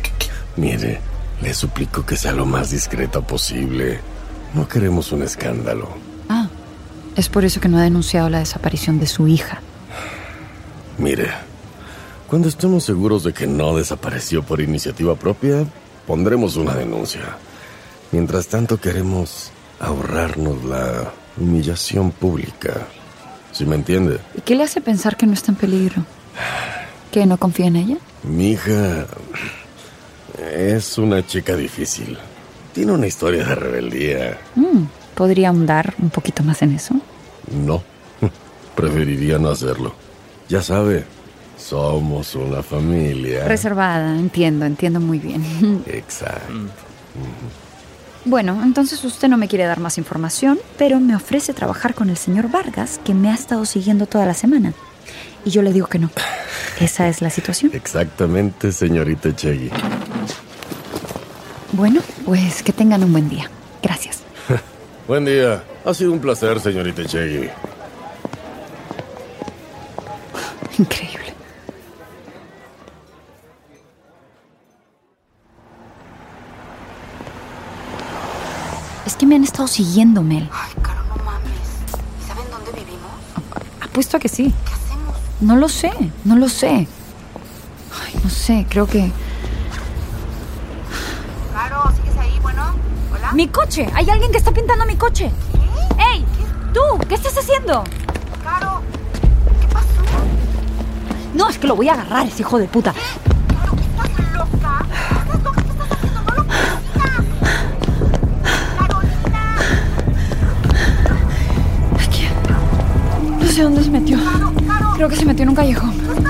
mire, 0.55 1.00
le 1.41 1.53
suplico 1.53 2.05
que 2.05 2.15
sea 2.15 2.31
lo 2.31 2.46
más 2.46 2.72
discreta 2.72 3.22
posible. 3.22 4.00
No 4.53 4.67
queremos 4.67 5.12
un 5.12 5.23
escándalo. 5.23 5.89
Ah, 6.28 6.47
es 7.15 7.30
por 7.30 7.45
eso 7.45 7.60
que 7.62 7.69
no 7.69 7.78
ha 7.78 7.84
denunciado 7.84 8.30
la 8.30 8.39
desaparición 8.39 8.99
de 8.99 9.08
su 9.08 9.28
hija. 9.28 9.62
Mire, 10.97 11.30
cuando 12.28 12.49
estemos 12.49 12.84
seguros 12.84 13.23
de 13.23 13.34
que 13.34 13.47
no 13.47 13.75
desapareció 13.75 14.43
por 14.43 14.62
iniciativa 14.62 15.15
propia, 15.15 15.65
pondremos 16.06 16.58
una 16.58 16.75
denuncia. 16.75 17.21
Mientras 18.12 18.47
tanto, 18.47 18.78
queremos 18.78 19.52
ahorrarnos 19.80 20.63
la 20.65 21.12
humillación 21.38 22.12
pública. 22.12 22.88
¿Sí 23.52 23.65
me 23.65 23.75
entiende? 23.75 24.19
¿Y 24.38 24.41
qué 24.41 24.56
le 24.56 24.63
hace 24.63 24.82
pensar 24.82 25.15
que 25.15 25.25
no 25.25 25.34
está 25.34 25.52
en 25.52 25.58
peligro? 25.58 26.06
¿Que 27.12 27.25
no 27.25 27.38
confía 27.38 27.67
en 27.67 27.75
ella? 27.78 27.97
Mi 28.23 28.52
hija 28.52 29.08
es 30.54 30.97
una 30.97 31.25
chica 31.25 31.56
difícil. 31.56 32.17
Tiene 32.73 32.91
una 32.91 33.08
historia 33.08 33.45
de 33.45 33.56
rebeldía. 33.56 34.38
Mm, 34.56 34.84
¿Podría 35.15 35.49
ahondar 35.49 35.93
un 35.99 36.10
poquito 36.10 36.43
más 36.43 36.62
en 36.62 36.75
eso? 36.75 36.95
No, 37.52 37.84
preferiría 38.75 39.38
no 39.38 39.49
hacerlo. 39.49 39.93
Ya 40.47 40.62
sabe, 40.62 41.06
somos 41.58 42.36
una 42.36 42.63
familia. 42.63 43.47
Reservada, 43.47 44.17
entiendo, 44.17 44.65
entiendo 44.65 44.99
muy 44.99 45.19
bien. 45.19 45.84
Exacto. 45.88 46.54
Bueno, 48.25 48.62
entonces 48.63 49.04
usted 49.04 49.28
no 49.28 49.38
me 49.38 49.47
quiere 49.47 49.65
dar 49.65 49.80
más 49.80 49.97
información, 49.97 50.60
pero 50.78 50.99
me 50.99 51.15
ofrece 51.15 51.54
trabajar 51.54 51.95
con 51.95 52.10
el 52.10 52.17
señor 52.17 52.52
Vargas, 52.52 52.99
que 53.04 53.13
me 53.13 53.30
ha 53.30 53.34
estado 53.34 53.65
siguiendo 53.65 54.06
toda 54.06 54.25
la 54.25 54.34
semana. 54.34 54.73
Y 55.45 55.52
yo 55.52 55.62
le 55.62 55.71
digo 55.71 55.88
que 55.88 55.99
no. 55.99 56.10
Esa 56.80 57.08
es 57.08 57.21
la 57.21 57.30
situación. 57.30 57.71
Exactamente, 57.75 58.71
señorita 58.71 59.36
Chegui. 59.36 59.71
Bueno, 61.79 62.01
pues 62.25 62.61
que 62.61 62.73
tengan 62.73 63.05
un 63.05 63.13
buen 63.13 63.29
día. 63.29 63.49
Gracias. 63.81 64.19
Buen 65.07 65.23
día. 65.23 65.63
Ha 65.85 65.93
sido 65.93 66.11
un 66.11 66.19
placer, 66.19 66.59
señorita 66.59 67.05
Chegui. 67.05 67.49
Increíble. 70.77 71.33
Es 79.05 79.15
que 79.15 79.25
me 79.25 79.35
han 79.35 79.45
estado 79.45 79.69
siguiendo, 79.69 80.21
Mel. 80.21 80.49
Ay, 80.51 80.73
Caro, 80.81 80.99
no 81.05 81.23
mames. 81.23 81.49
¿Y 82.21 82.27
saben 82.27 82.43
dónde 82.51 82.71
vivimos? 82.73 83.09
Apuesto 83.79 84.17
a 84.17 84.19
que 84.19 84.27
sí. 84.27 84.53
No 85.39 85.55
lo 85.55 85.69
sé, 85.69 85.93
no 86.25 86.35
lo 86.35 86.49
sé. 86.49 86.67
Ay, 86.67 88.19
no 88.21 88.29
sé, 88.29 88.67
creo 88.69 88.85
que... 88.85 89.09
¡Mi 93.39 93.47
coche! 93.47 93.88
¡Hay 93.95 94.10
alguien 94.10 94.34
que 94.34 94.38
está 94.38 94.52
pintando 94.52 94.86
mi 94.86 94.97
coche! 94.97 95.32
¡Ey! 95.97 96.25
¡Tú! 96.73 96.82
¿Qué 97.08 97.15
estás 97.15 97.38
haciendo? 97.38 97.86
Caro, 98.43 98.82
¿qué 99.62 99.67
pasó? 99.73 99.88
No, 101.34 101.47
es 101.47 101.58
que 101.58 101.65
lo 101.67 101.78
voy 101.78 101.88
a 101.88 101.93
agarrar, 101.93 102.28
ese 102.28 102.41
hijo 102.41 102.60
de 102.60 102.67
puta. 102.67 102.89
¿Estás 102.89 104.34
loca? 104.34 104.84
¿Estás 105.23 105.39
loca? 105.41 105.62
¿Qué 105.62 105.69
estás 105.69 105.89
haciendo? 105.89 106.19
No 106.21 106.36
lo 106.36 106.43
persigas. 106.47 107.23
Aquí. 112.06 112.28
No 113.39 113.47
sé 113.47 113.63
dónde 113.63 113.84
se 113.86 113.89
metió. 113.89 114.17
Creo 114.95 115.08
que 115.08 115.15
se 115.15 115.23
metió 115.23 115.43
en 115.43 115.49
un 115.49 115.56
callejón. 115.56 115.93
Por 115.93 116.23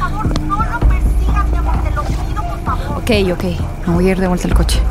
favor, 0.00 0.40
no 0.40 0.56
lo 0.56 0.80
persigas, 0.80 1.48
mi 1.52 1.58
amor. 1.58 1.76
Te 1.84 1.90
lo 1.92 2.02
pido, 2.02 2.42
por 2.42 2.58
favor. 2.64 2.98
Ok, 2.98 3.10
ok. 3.34 3.44
Me 3.86 3.94
voy 3.94 4.08
a 4.08 4.10
ir 4.10 4.18
de 4.18 4.26
vuelta 4.26 4.48
al 4.48 4.54
coche. 4.54 4.82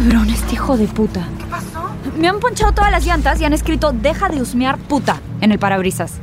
Cabrón 0.00 0.30
este 0.30 0.54
hijo 0.54 0.78
de 0.78 0.86
puta. 0.86 1.28
¿Qué 1.38 1.44
pasó? 1.44 1.90
Me 2.18 2.28
han 2.28 2.40
ponchado 2.40 2.72
todas 2.72 2.90
las 2.90 3.04
llantas 3.04 3.38
y 3.40 3.44
han 3.44 3.52
escrito 3.52 3.92
deja 3.92 4.28
de 4.30 4.40
husmear 4.40 4.78
puta 4.78 5.20
en 5.42 5.52
el 5.52 5.58
parabrisas. 5.58 6.20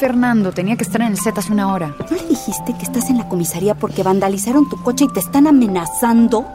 Fernando, 0.00 0.50
tenía 0.50 0.76
que 0.76 0.82
estar 0.82 1.00
en 1.02 1.08
el 1.08 1.18
set 1.18 1.38
hace 1.38 1.52
una 1.52 1.72
hora. 1.72 1.94
¿No 2.10 2.16
le 2.16 2.26
dijiste 2.26 2.74
que 2.76 2.82
estás 2.82 3.08
en 3.10 3.18
la 3.18 3.28
comisaría 3.28 3.74
porque 3.76 4.02
vandalizaron 4.02 4.68
tu 4.68 4.82
coche 4.82 5.04
y 5.04 5.12
te 5.12 5.20
están 5.20 5.46
amenazando? 5.46 6.46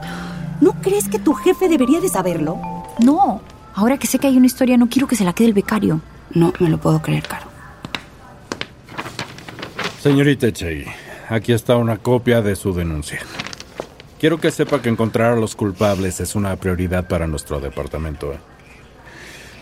¿No 0.60 0.74
crees 0.82 1.08
que 1.08 1.20
tu 1.20 1.34
jefe 1.34 1.70
debería 1.70 2.02
de 2.02 2.10
saberlo? 2.10 2.60
No, 3.00 3.42
Ahora 3.76 3.98
que 3.98 4.08
sé 4.08 4.20
que 4.20 4.28
hay 4.28 4.38
una 4.38 4.46
historia, 4.46 4.78
no 4.78 4.88
quiero 4.88 5.06
que 5.06 5.18
se 5.18 5.26
la 5.26 5.34
quede 5.34 5.50
el 5.50 5.54
becario. 5.54 6.00
No 6.34 6.54
me 6.60 6.70
lo 6.70 6.78
puedo 6.78 7.02
creer, 7.02 7.28
Caro. 7.28 7.48
Señorita 10.02 10.52
Chey, 10.54 10.86
aquí 11.28 11.52
está 11.52 11.76
una 11.76 11.98
copia 11.98 12.42
de 12.42 12.56
su 12.56 12.74
denuncia. 12.74 13.20
Quiero 14.18 14.40
que 14.40 14.50
sepa 14.50 14.82
que 14.82 14.88
encontrar 14.88 15.34
a 15.34 15.36
los 15.36 15.56
culpables 15.56 16.22
es 16.22 16.36
una 16.36 16.56
prioridad 16.56 17.10
para 17.10 17.28
nuestro 17.28 17.60
departamento. 17.60 18.32
¿eh? 18.32 18.38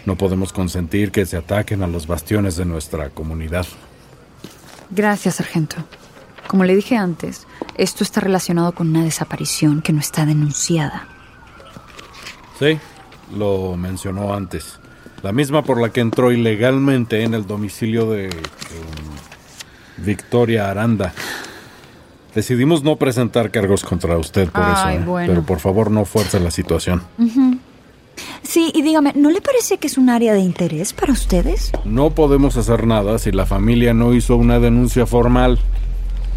No 0.06 0.16
podemos 0.18 0.52
consentir 0.52 1.12
que 1.12 1.26
se 1.26 1.38
ataquen 1.38 1.84
a 1.84 1.88
los 1.88 2.08
bastiones 2.08 2.56
de 2.58 2.66
nuestra 2.66 3.10
comunidad. 3.10 3.66
Gracias, 4.90 5.36
sargento. 5.36 5.78
Como 6.48 6.66
le 6.66 6.76
dije 6.76 6.98
antes, 6.98 7.48
esto 7.78 8.04
está 8.04 8.20
relacionado 8.22 8.74
con 8.74 8.90
una 8.90 9.04
desaparición 9.04 9.82
que 9.82 9.94
no 9.94 10.00
está 10.00 10.26
denunciada. 10.26 11.08
Sí, 12.60 12.78
lo 13.36 13.76
mencionó 13.78 14.34
antes. 14.34 14.80
La 15.24 15.32
misma 15.32 15.64
por 15.64 15.82
la 15.82 15.90
que 15.90 16.02
entró 16.02 16.32
ilegalmente 16.32 17.24
en 17.24 17.34
el 17.34 17.48
domicilio 17.48 18.10
de 18.12 18.30
Victoria 19.98 20.70
Aranda. 20.70 21.14
Decidimos 22.36 22.84
no 22.84 22.98
presentar 22.98 23.52
cargos 23.52 23.84
contra 23.84 24.18
usted 24.18 24.50
por 24.50 24.64
Ay, 24.64 24.96
eso, 24.96 25.04
¿eh? 25.04 25.06
bueno. 25.06 25.28
pero 25.28 25.44
por 25.44 25.60
favor 25.60 25.92
no 25.92 26.04
fuerce 26.04 26.40
la 26.40 26.52
situación. 26.52 27.04
Sí, 28.42 28.72
y 28.74 28.82
dígame, 28.82 29.14
¿no 29.16 29.30
le 29.30 29.42
parece 29.42 29.78
que 29.78 29.88
es 29.88 29.98
un 29.98 30.10
área 30.10 30.34
de 30.34 30.40
interés 30.40 30.94
para 30.94 31.14
ustedes? 31.14 31.72
No 31.86 32.12
podemos 32.12 32.58
hacer 32.58 32.86
nada 32.86 33.18
si 33.20 33.32
la 33.32 33.46
familia 33.46 33.94
no 33.94 34.14
hizo 34.14 34.36
una 34.36 34.60
denuncia 34.60 35.06
formal. 35.06 35.60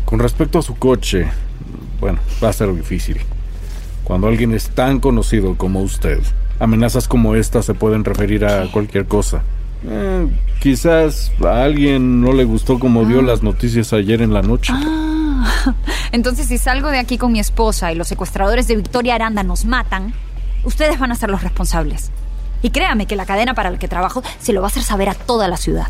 Con 0.05 0.21
respecto 0.21 0.59
a 0.59 0.63
su 0.63 0.77
coche, 0.77 1.27
bueno, 2.01 2.19
va 2.43 2.51
a 2.51 2.53
ser 2.53 2.73
difícil. 2.75 3.19
Cuando 4.05 4.29
alguien 4.29 4.55
es 4.55 4.71
tan 4.71 5.01
conocido 5.01 5.57
como 5.57 5.83
usted, 5.83 6.21
amenazas 6.61 7.09
como 7.09 7.35
esta 7.35 7.63
se 7.63 7.75
pueden 7.75 8.05
referir 8.05 8.45
a 8.45 8.71
cualquier 8.71 9.07
cosa. 9.07 9.43
Eh, 9.85 10.29
quizás 10.61 11.33
a 11.45 11.65
alguien 11.65 12.21
no 12.21 12.33
le 12.33 12.45
gustó 12.45 12.79
como 12.79 13.05
vio 13.05 13.21
las 13.23 13.43
noticias 13.43 13.93
ayer 13.93 14.23
en 14.23 14.33
la 14.33 14.43
noche. 14.43 14.73
Ah, 14.75 15.75
entonces 16.13 16.47
si 16.47 16.59
salgo 16.59 16.91
de 16.91 16.99
aquí 16.99 17.19
con 17.19 17.33
mi 17.33 17.41
esposa 17.41 17.93
y 17.93 17.95
los 17.95 18.09
secuestradores 18.09 18.69
de 18.69 18.77
Victoria 18.77 19.17
Aranda 19.17 19.43
nos 19.43 19.65
matan, 19.65 20.15
ustedes 20.67 20.99
van 20.99 21.13
a 21.13 21.15
ser 21.15 21.31
los 21.31 21.43
responsables. 21.43 22.11
Y 22.63 22.71
créame 22.71 23.07
que 23.07 23.17
la 23.17 23.27
cadena 23.27 23.55
para 23.55 23.71
la 23.71 23.79
que 23.79 23.87
trabajo 23.89 24.23
se 24.41 24.53
lo 24.53 24.61
va 24.61 24.67
a 24.67 24.71
hacer 24.71 24.83
saber 24.83 25.09
a 25.09 25.15
toda 25.15 25.47
la 25.47 25.57
ciudad. 25.57 25.87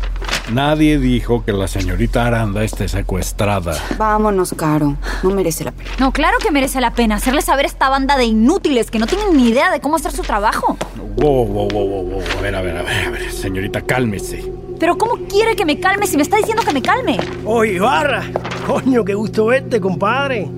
Nadie 0.51 0.97
dijo 0.99 1.43
que 1.43 1.51
la 1.51 1.67
señorita 1.67 2.25
Aranda 2.25 2.63
esté 2.63 2.87
secuestrada. 2.87 3.77
Vámonos, 3.97 4.53
Caro. 4.55 4.95
No 5.23 5.31
merece 5.31 5.65
la 5.65 5.71
pena. 5.71 5.89
No, 5.99 6.13
claro 6.13 6.37
que 6.39 6.51
merece 6.51 6.79
la 6.79 6.91
pena 6.91 7.15
hacerle 7.15 7.41
saber 7.41 7.65
a 7.65 7.67
esta 7.67 7.89
banda 7.89 8.15
de 8.15 8.25
inútiles 8.25 8.91
que 8.91 8.99
no 8.99 9.07
tienen 9.07 9.35
ni 9.35 9.49
idea 9.49 9.71
de 9.71 9.81
cómo 9.81 9.95
hacer 9.97 10.11
su 10.11 10.21
trabajo. 10.21 10.77
Wow, 11.17 11.47
wow, 11.47 11.67
wow, 11.69 11.87
wow, 11.87 12.03
wow. 12.03 12.21
A 12.37 12.41
ver, 12.41 12.55
a 12.55 12.61
ver, 12.61 12.77
a 12.77 12.83
ver, 12.83 13.07
a 13.07 13.09
ver. 13.09 13.31
Señorita, 13.31 13.81
cálmese. 13.81 14.49
Pero 14.79 14.97
¿cómo 14.97 15.17
quiere 15.27 15.55
que 15.55 15.65
me 15.65 15.79
calme 15.79 16.05
si 16.05 16.15
me 16.15 16.23
está 16.23 16.37
diciendo 16.37 16.63
que 16.63 16.73
me 16.73 16.81
calme? 16.81 17.17
Oye, 17.43 17.79
Barra, 17.79 18.23
coño, 18.67 19.03
qué 19.03 19.15
gusto 19.15 19.47
verte, 19.47 19.81
compadre. 19.81 20.49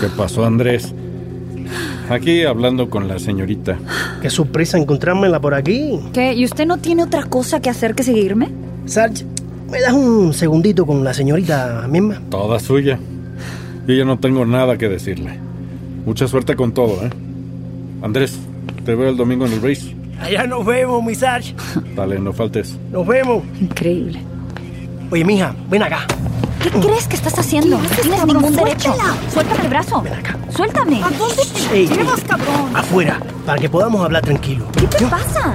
¿Qué 0.00 0.08
pasó, 0.08 0.44
Andrés? 0.44 0.94
Aquí 2.10 2.42
hablando 2.44 2.88
con 2.88 3.06
la 3.06 3.18
señorita. 3.18 3.78
Qué 4.22 4.30
sorpresa 4.30 4.78
encontrármela 4.78 5.40
por 5.40 5.54
aquí. 5.54 6.00
¿Qué? 6.12 6.32
¿Y 6.32 6.44
usted 6.44 6.66
no 6.66 6.78
tiene 6.78 7.02
otra 7.02 7.24
cosa 7.24 7.60
que 7.60 7.68
hacer 7.70 7.94
que 7.94 8.02
seguirme? 8.02 8.48
Sarge, 8.86 9.24
¿me 9.70 9.80
das 9.80 9.92
un 9.92 10.32
segundito 10.32 10.86
con 10.86 11.04
la 11.04 11.12
señorita 11.12 11.86
misma? 11.88 12.20
Toda 12.30 12.58
suya. 12.58 12.98
Yo 13.86 13.94
ya 13.94 14.04
no 14.04 14.18
tengo 14.18 14.46
nada 14.46 14.78
que 14.78 14.88
decirle. 14.88 15.38
Mucha 16.06 16.26
suerte 16.28 16.56
con 16.56 16.72
todo, 16.72 17.04
¿eh? 17.04 17.10
Andrés, 18.02 18.38
te 18.84 18.94
veo 18.94 19.10
el 19.10 19.16
domingo 19.16 19.44
en 19.46 19.52
el 19.52 19.62
race. 19.62 19.94
Allá 20.20 20.46
nos 20.46 20.64
vemos, 20.64 21.04
mi 21.04 21.14
Sarge. 21.14 21.54
Dale, 21.94 22.18
no 22.18 22.32
faltes. 22.32 22.76
Nos 22.90 23.06
vemos. 23.06 23.44
Increíble. 23.60 24.20
Oye, 25.10 25.24
mija, 25.24 25.54
ven 25.70 25.82
acá. 25.82 26.06
¿Qué 26.62 26.70
crees 26.70 27.06
que 27.06 27.16
estás 27.16 27.38
haciendo? 27.38 27.78
No 27.78 27.88
tienes 27.88 28.24
ningún 28.26 28.54
derecho. 28.54 28.94
Suéltame 29.32 29.62
el 29.62 29.68
brazo. 29.68 30.02
Ven 30.02 30.14
acá. 30.14 30.36
Suéltame. 30.54 31.02
¿A 31.02 31.10
dónde 31.10 31.42
te 31.44 31.74
Ey, 31.76 31.86
llevas, 31.86 32.20
cabrón? 32.22 32.74
Afuera, 32.74 33.20
para 33.46 33.58
que 33.60 33.68
podamos 33.68 34.04
hablar 34.04 34.22
tranquilo. 34.22 34.66
¿Qué 34.72 34.86
te 34.86 35.06
pasa? 35.06 35.54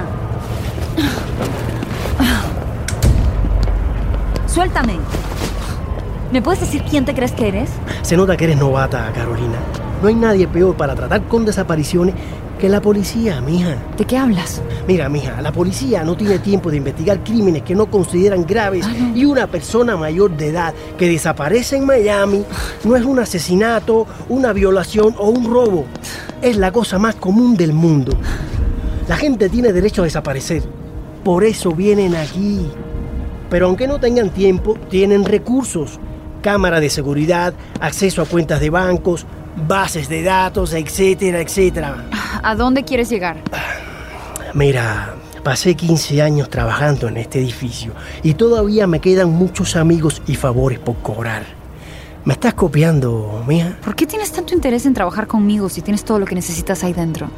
Suéltame. 4.46 4.98
¿Me 6.32 6.42
puedes 6.42 6.60
decir 6.60 6.82
quién 6.88 7.04
te 7.04 7.14
crees 7.14 7.32
que 7.32 7.48
eres? 7.48 7.70
Se 8.02 8.16
nota 8.16 8.36
que 8.36 8.44
eres 8.44 8.56
novata, 8.58 9.10
Carolina. 9.14 9.58
No 10.02 10.08
hay 10.08 10.14
nadie 10.14 10.48
peor 10.48 10.76
para 10.76 10.94
tratar 10.94 11.22
con 11.28 11.44
desapariciones 11.44 12.14
que 12.58 12.68
la 12.68 12.80
policía, 12.80 13.40
mija. 13.40 13.76
¿De 13.96 14.04
qué 14.04 14.16
hablas? 14.16 14.62
Mira, 14.86 15.08
mija, 15.08 15.40
la 15.40 15.52
policía 15.52 16.02
no 16.04 16.16
tiene 16.16 16.38
tiempo 16.38 16.70
de 16.70 16.76
investigar 16.78 17.22
crímenes 17.22 17.62
que 17.62 17.74
no 17.74 17.86
consideran 17.86 18.44
graves 18.44 18.86
y 19.14 19.24
una 19.24 19.46
persona 19.46 19.96
mayor 19.96 20.36
de 20.36 20.48
edad 20.48 20.74
que 20.98 21.08
desaparece 21.08 21.76
en 21.76 21.86
Miami 21.86 22.44
no 22.84 22.96
es 22.96 23.04
un 23.04 23.18
asesinato, 23.18 24.06
una 24.28 24.52
violación 24.52 25.14
o 25.18 25.28
un 25.30 25.50
robo. 25.52 25.84
Es 26.42 26.56
la 26.56 26.72
cosa 26.72 26.98
más 26.98 27.14
común 27.16 27.56
del 27.56 27.72
mundo. 27.72 28.12
La 29.08 29.16
gente 29.16 29.48
tiene 29.48 29.72
derecho 29.72 30.02
a 30.02 30.04
desaparecer. 30.04 30.62
Por 31.22 31.44
eso 31.44 31.72
vienen 31.72 32.14
aquí. 32.14 32.66
Pero 33.50 33.66
aunque 33.66 33.86
no 33.86 34.00
tengan 34.00 34.30
tiempo, 34.30 34.76
tienen 34.90 35.24
recursos. 35.24 35.98
Cámara 36.42 36.80
de 36.80 36.90
seguridad, 36.90 37.54
acceso 37.80 38.22
a 38.22 38.26
cuentas 38.26 38.60
de 38.60 38.70
bancos, 38.70 39.26
bases 39.66 40.08
de 40.08 40.22
datos, 40.22 40.74
etcétera, 40.74 41.40
etcétera. 41.40 42.04
¿A 42.44 42.54
dónde 42.54 42.84
quieres 42.84 43.08
llegar? 43.08 43.38
Mira, 44.52 45.14
pasé 45.42 45.74
15 45.74 46.20
años 46.20 46.50
trabajando 46.50 47.08
en 47.08 47.16
este 47.16 47.38
edificio 47.38 47.92
y 48.22 48.34
todavía 48.34 48.86
me 48.86 49.00
quedan 49.00 49.30
muchos 49.30 49.76
amigos 49.76 50.20
y 50.26 50.34
favores 50.34 50.78
por 50.78 50.96
cobrar. 50.96 51.44
¿Me 52.26 52.34
estás 52.34 52.52
copiando, 52.52 53.42
mía? 53.48 53.78
¿Por 53.82 53.96
qué 53.96 54.06
tienes 54.06 54.30
tanto 54.30 54.52
interés 54.52 54.84
en 54.84 54.92
trabajar 54.92 55.26
conmigo 55.26 55.70
si 55.70 55.80
tienes 55.80 56.04
todo 56.04 56.18
lo 56.18 56.26
que 56.26 56.34
necesitas 56.34 56.84
ahí 56.84 56.92
dentro? 56.92 57.30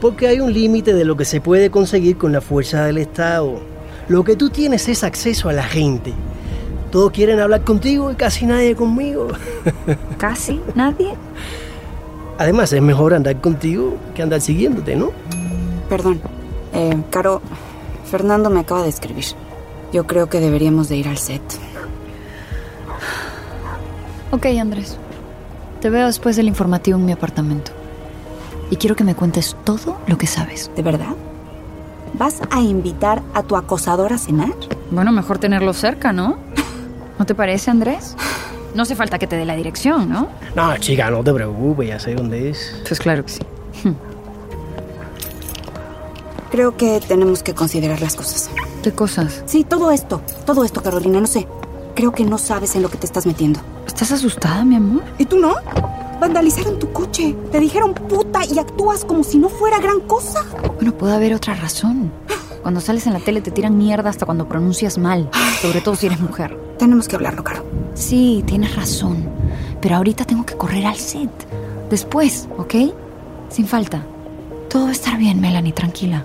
Porque 0.00 0.28
hay 0.28 0.38
un 0.38 0.52
límite 0.52 0.94
de 0.94 1.04
lo 1.04 1.16
que 1.16 1.24
se 1.24 1.40
puede 1.40 1.68
conseguir 1.72 2.16
con 2.16 2.30
la 2.30 2.40
fuerza 2.40 2.84
del 2.84 2.98
Estado. 2.98 3.58
Lo 4.06 4.22
que 4.22 4.36
tú 4.36 4.50
tienes 4.50 4.88
es 4.88 5.02
acceso 5.02 5.48
a 5.48 5.52
la 5.52 5.64
gente. 5.64 6.14
Todos 6.92 7.10
quieren 7.10 7.40
hablar 7.40 7.62
contigo 7.62 8.12
y 8.12 8.14
casi 8.14 8.46
nadie 8.46 8.76
conmigo. 8.76 9.26
¿Casi 10.16 10.60
nadie? 10.76 11.14
Además, 12.38 12.72
es 12.72 12.80
mejor 12.80 13.14
andar 13.14 13.40
contigo 13.40 13.96
que 14.14 14.22
andar 14.22 14.40
siguiéndote, 14.40 14.94
¿no? 14.94 15.10
Perdón. 15.88 16.20
Eh, 16.72 16.96
Caro, 17.10 17.42
Fernando 18.04 18.48
me 18.48 18.60
acaba 18.60 18.82
de 18.82 18.88
escribir. 18.88 19.24
Yo 19.92 20.06
creo 20.06 20.28
que 20.28 20.38
deberíamos 20.38 20.88
de 20.88 20.96
ir 20.96 21.08
al 21.08 21.18
set. 21.18 21.42
Ok, 24.30 24.46
Andrés. 24.60 24.98
Te 25.80 25.90
veo 25.90 26.06
después 26.06 26.36
del 26.36 26.48
informativo 26.48 26.98
en 26.98 27.06
mi 27.06 27.12
apartamento. 27.12 27.72
Y 28.70 28.76
quiero 28.76 28.94
que 28.94 29.04
me 29.04 29.14
cuentes 29.14 29.56
todo 29.64 29.98
lo 30.06 30.18
que 30.18 30.26
sabes. 30.26 30.70
¿De 30.76 30.82
verdad? 30.82 31.14
¿Vas 32.14 32.40
a 32.50 32.60
invitar 32.60 33.22
a 33.34 33.42
tu 33.42 33.56
acosador 33.56 34.12
a 34.12 34.18
cenar? 34.18 34.54
Bueno, 34.90 35.12
mejor 35.12 35.38
tenerlo 35.38 35.72
cerca, 35.72 36.12
¿no? 36.12 36.36
¿No 37.18 37.26
te 37.26 37.34
parece, 37.34 37.70
Andrés? 37.70 38.16
No 38.74 38.82
hace 38.82 38.94
falta 38.94 39.18
que 39.18 39.26
te 39.26 39.36
dé 39.36 39.44
la 39.44 39.56
dirección, 39.56 40.08
¿no? 40.08 40.28
No, 40.54 40.76
chica, 40.78 41.10
no 41.10 41.24
te 41.24 41.32
preocupes, 41.32 41.88
ya 41.88 41.98
sé 41.98 42.14
dónde 42.14 42.50
es. 42.50 42.80
Pues 42.86 43.00
claro 43.00 43.24
que 43.24 43.32
sí. 43.32 43.40
Creo 46.50 46.76
que 46.76 47.00
tenemos 47.06 47.42
que 47.42 47.54
considerar 47.54 48.00
las 48.00 48.14
cosas. 48.14 48.50
¿Qué 48.82 48.92
cosas? 48.92 49.42
Sí, 49.46 49.64
todo 49.64 49.90
esto. 49.90 50.22
Todo 50.46 50.64
esto, 50.64 50.82
Carolina, 50.82 51.20
no 51.20 51.26
sé. 51.26 51.46
Creo 51.94 52.12
que 52.12 52.24
no 52.24 52.38
sabes 52.38 52.74
en 52.76 52.82
lo 52.82 52.88
que 52.88 52.96
te 52.96 53.06
estás 53.06 53.26
metiendo. 53.26 53.60
¿Estás 53.86 54.12
asustada, 54.12 54.64
mi 54.64 54.76
amor? 54.76 55.02
¿Y 55.18 55.26
tú 55.26 55.38
no? 55.38 55.56
Vandalizaron 56.20 56.78
tu 56.78 56.90
coche. 56.92 57.36
Te 57.52 57.60
dijeron 57.60 57.92
puta 57.94 58.40
y 58.50 58.58
actúas 58.58 59.04
como 59.04 59.24
si 59.24 59.38
no 59.38 59.48
fuera 59.48 59.78
gran 59.78 60.00
cosa. 60.00 60.44
Bueno, 60.76 60.92
puede 60.92 61.14
haber 61.14 61.34
otra 61.34 61.54
razón. 61.54 62.10
Cuando 62.62 62.80
sales 62.80 63.06
en 63.06 63.12
la 63.12 63.20
tele 63.20 63.40
te 63.40 63.50
tiran 63.50 63.76
mierda 63.76 64.10
hasta 64.10 64.26
cuando 64.26 64.48
pronuncias 64.48 64.98
mal, 64.98 65.28
sobre 65.60 65.80
todo 65.80 65.96
si 65.96 66.06
eres 66.06 66.20
mujer. 66.20 66.56
Tenemos 66.78 67.08
que 67.08 67.16
hablarlo, 67.16 67.44
Caro. 67.44 67.64
Sí, 67.98 68.44
tienes 68.46 68.76
razón. 68.76 69.28
Pero 69.82 69.96
ahorita 69.96 70.24
tengo 70.24 70.46
que 70.46 70.56
correr 70.56 70.86
al 70.86 70.96
set. 70.96 71.30
Después, 71.90 72.48
¿ok? 72.56 72.74
Sin 73.50 73.66
falta. 73.66 74.06
Todo 74.70 74.84
va 74.84 74.90
a 74.90 74.92
estar 74.92 75.18
bien, 75.18 75.40
Melanie, 75.40 75.72
tranquila. 75.72 76.24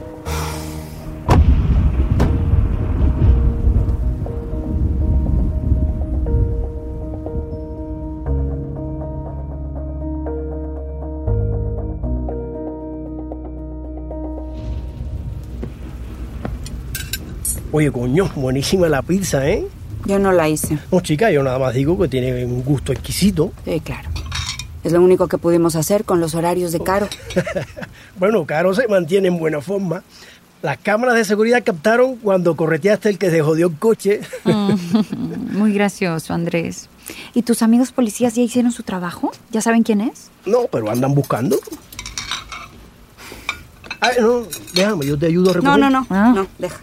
Oye, 17.72 17.92
coño, 17.92 18.30
buenísima 18.36 18.88
la 18.88 19.02
pizza, 19.02 19.50
¿eh? 19.50 19.68
Yo 20.06 20.20
no 20.20 20.32
la 20.32 20.50
hice. 20.50 20.78
No, 20.92 21.00
chica, 21.02 21.32
yo 21.32 21.44
nada 21.44 21.60
más 21.60 21.74
digo 21.74 21.98
que 21.98 22.08
tiene 22.08 22.46
un 22.46 22.63
gusto 22.63 22.92
exquisito. 22.92 23.52
Sí, 23.66 23.80
claro. 23.80 24.10
Es 24.84 24.92
lo 24.92 25.02
único 25.02 25.28
que 25.28 25.38
pudimos 25.38 25.76
hacer 25.76 26.04
con 26.04 26.20
los 26.20 26.36
horarios 26.36 26.72
de 26.72 26.82
Caro. 26.82 27.08
Bueno, 28.18 28.46
Caro 28.46 28.76
se 28.76 28.88
mantiene 28.88 29.30
en 29.30 29.39
buena 29.39 29.60
forma. 29.60 30.04
Las 30.62 30.78
cámaras 30.78 31.16
de 31.16 31.26
seguridad 31.26 31.63
captaron 31.63 32.16
cuando 32.18 32.56
correteaste 32.56 33.10
el 33.10 33.18
que 33.18 33.32
se 33.32 33.42
jodió 33.42 33.68
el 33.68 33.78
coche. 33.78 34.22
Mm, 34.46 34.76
Muy 35.58 35.74
gracioso, 35.74 36.34
Andrés. 36.34 36.89
¿Y 37.34 37.42
tus 37.42 37.62
amigos 37.63 37.92
policías 37.92 38.36
ya 38.36 38.44
hicieron 38.44 38.72
su 38.72 38.84
trabajo? 38.84 39.32
¿Ya 39.52 39.62
saben 39.62 39.84
quién 39.84 40.00
es? 40.02 40.30
No, 40.46 40.68
pero 40.72 40.89
andan 40.89 41.16
buscando. 41.16 41.58
Ay, 44.00 44.18
no, 44.20 44.44
déjame, 44.74 45.06
yo 45.06 45.18
te 45.18 45.26
ayudo 45.28 45.52
a 45.52 45.54
recoger. 45.54 45.80
No, 45.80 45.89
no, 45.89 46.06
no. 46.10 46.34
No, 46.34 46.48
deja. 46.60 46.78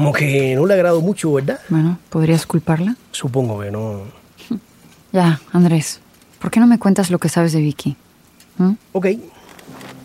Como 0.00 0.14
que 0.14 0.54
no 0.54 0.64
le 0.64 0.72
agrado 0.72 1.02
mucho, 1.02 1.30
¿verdad? 1.30 1.60
Bueno, 1.68 1.98
¿podrías 2.08 2.46
culparla? 2.46 2.96
Supongo 3.12 3.60
que 3.60 3.70
no. 3.70 4.00
Ya, 5.12 5.38
Andrés. 5.52 6.00
¿Por 6.38 6.50
qué 6.50 6.58
no 6.58 6.66
me 6.66 6.78
cuentas 6.78 7.10
lo 7.10 7.18
que 7.18 7.28
sabes 7.28 7.52
de 7.52 7.60
Vicky? 7.60 7.96
¿Mm? 8.56 8.72
Ok. 8.92 9.06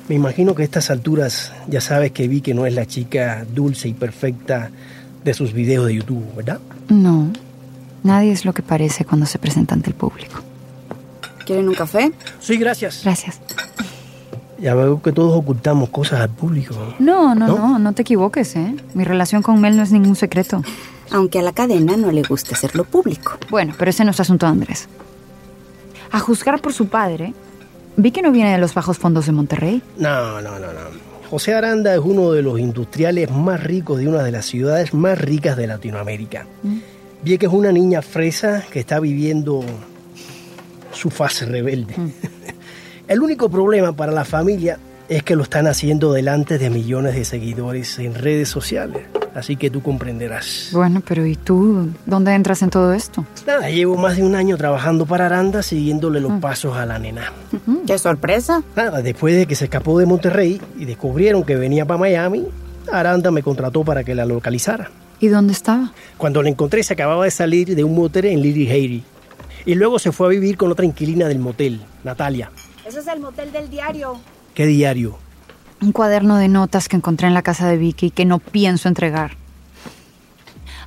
Me 0.09 0.15
imagino 0.15 0.53
que 0.53 0.63
a 0.63 0.65
estas 0.65 0.89
alturas 0.89 1.53
ya 1.69 1.79
sabes 1.79 2.11
que 2.11 2.27
Vicky 2.27 2.53
no 2.53 2.65
es 2.65 2.73
la 2.73 2.85
chica 2.85 3.45
dulce 3.53 3.87
y 3.87 3.93
perfecta 3.93 4.69
de 5.23 5.33
sus 5.33 5.53
videos 5.53 5.85
de 5.85 5.95
YouTube, 5.95 6.25
¿verdad? 6.35 6.59
No. 6.89 7.31
Nadie 8.03 8.33
es 8.33 8.43
lo 8.43 8.53
que 8.53 8.63
parece 8.63 9.05
cuando 9.05 9.25
se 9.25 9.39
presenta 9.39 9.75
ante 9.75 9.91
el 9.91 9.95
público. 9.95 10.41
¿Quieren 11.45 11.69
un 11.69 11.75
café? 11.75 12.11
Sí, 12.41 12.57
gracias. 12.57 12.99
Gracias. 13.05 13.39
Ya 14.57 14.73
veo 14.73 15.01
que 15.01 15.11
todos 15.11 15.37
ocultamos 15.37 15.89
cosas 15.89 16.21
al 16.21 16.29
público. 16.29 16.75
No, 16.99 17.35
no, 17.35 17.47
¿No? 17.47 17.57
no, 17.57 17.79
no, 17.79 17.93
te 17.93 18.03
equivoques, 18.03 18.55
¿eh? 18.55 18.75
Mi 18.93 19.03
relación 19.03 19.41
con 19.41 19.59
Mel 19.59 19.75
no 19.75 19.83
es 19.83 19.91
ningún 19.91 20.15
secreto. 20.15 20.61
Aunque 21.11 21.39
a 21.39 21.41
la 21.41 21.51
cadena 21.51 21.97
no 21.97 22.11
le 22.11 22.23
gusta 22.23 22.55
hacerlo 22.55 22.85
público. 22.85 23.37
Bueno, 23.49 23.73
pero 23.77 23.89
ese 23.89 24.05
no 24.05 24.11
es 24.11 24.19
asunto 24.19 24.45
de 24.45 24.53
Andrés. 24.53 24.87
A 26.11 26.19
juzgar 26.19 26.61
por 26.61 26.73
su 26.73 26.87
padre, 26.87 27.33
vi 27.97 28.11
que 28.11 28.21
no 28.21 28.31
viene 28.31 28.51
de 28.53 28.57
los 28.57 28.73
bajos 28.73 28.97
fondos 28.97 29.25
de 29.25 29.33
Monterrey. 29.33 29.81
No, 29.97 30.41
no, 30.41 30.59
no, 30.59 30.67
no. 30.67 31.15
José 31.29 31.53
Aranda 31.53 31.93
es 31.93 31.99
uno 31.99 32.31
de 32.31 32.41
los 32.41 32.59
industriales 32.59 33.31
más 33.31 33.61
ricos 33.63 33.99
de 33.99 34.07
una 34.07 34.23
de 34.23 34.31
las 34.31 34.45
ciudades 34.45 34.93
más 34.93 35.19
ricas 35.19 35.57
de 35.57 35.67
Latinoamérica. 35.67 36.45
Vi 37.23 37.37
que 37.37 37.47
es 37.47 37.51
una 37.51 37.71
niña 37.71 38.01
fresa 38.01 38.63
que 38.71 38.79
está 38.79 38.99
viviendo 38.99 39.63
su 40.93 41.09
fase 41.09 41.45
rebelde. 41.45 41.95
El 43.07 43.21
único 43.21 43.49
problema 43.49 43.95
para 43.95 44.11
la 44.11 44.25
familia 44.25 44.79
es 45.09 45.21
que 45.21 45.35
lo 45.35 45.43
están 45.43 45.67
haciendo 45.67 46.11
delante 46.11 46.57
de 46.57 46.71
millones 46.71 47.13
de 47.13 47.23
seguidores 47.23 47.99
en 47.99 48.15
redes 48.15 48.49
sociales. 48.49 49.03
Así 49.35 49.57
que 49.57 49.69
tú 49.69 49.83
comprenderás. 49.83 50.69
Bueno, 50.71 51.03
pero 51.07 51.23
¿y 51.25 51.35
tú 51.35 51.89
dónde 52.07 52.33
entras 52.33 52.63
en 52.63 52.71
todo 52.71 52.93
esto? 52.93 53.23
Nada, 53.45 53.69
llevo 53.69 53.95
más 53.95 54.17
de 54.17 54.23
un 54.23 54.33
año 54.33 54.57
trabajando 54.57 55.05
para 55.05 55.27
Aranda 55.27 55.61
siguiéndole 55.61 56.19
los 56.19 56.39
pasos 56.39 56.77
a 56.77 56.85
la 56.87 56.97
nena. 56.97 57.31
¡Qué 57.85 57.99
sorpresa! 57.99 58.63
Nada, 58.75 59.03
después 59.03 59.35
de 59.35 59.45
que 59.45 59.55
se 59.55 59.65
escapó 59.65 59.99
de 59.99 60.07
Monterrey 60.07 60.59
y 60.79 60.85
descubrieron 60.85 61.43
que 61.43 61.55
venía 61.55 61.85
para 61.85 61.99
Miami, 61.99 62.47
Aranda 62.91 63.29
me 63.29 63.43
contrató 63.43 63.83
para 63.83 64.03
que 64.03 64.15
la 64.15 64.25
localizara. 64.25 64.89
¿Y 65.19 65.27
dónde 65.27 65.53
estaba? 65.53 65.93
Cuando 66.17 66.41
la 66.41 66.49
encontré 66.49 66.81
se 66.81 66.93
acababa 66.93 67.25
de 67.25 67.31
salir 67.31 67.75
de 67.75 67.83
un 67.83 67.93
motel 67.93 68.25
en 68.25 68.41
Lily 68.41 68.71
Haiti. 68.71 69.03
Y 69.65 69.75
luego 69.75 69.99
se 69.99 70.11
fue 70.11 70.27
a 70.27 70.29
vivir 70.29 70.57
con 70.57 70.71
otra 70.71 70.85
inquilina 70.85 71.27
del 71.27 71.39
motel, 71.39 71.81
Natalia. 72.03 72.49
Ese 72.85 72.99
es 72.99 73.07
el 73.07 73.19
motel 73.19 73.51
del 73.51 73.69
diario. 73.69 74.19
¿Qué 74.53 74.67
diario? 74.67 75.17
Un 75.81 75.91
cuaderno 75.91 76.37
de 76.37 76.47
notas 76.47 76.87
que 76.87 76.95
encontré 76.95 77.27
en 77.27 77.33
la 77.33 77.41
casa 77.41 77.67
de 77.67 77.77
Vicky 77.77 78.07
y 78.07 78.11
que 78.11 78.25
no 78.25 78.37
pienso 78.37 78.87
entregar. 78.87 79.37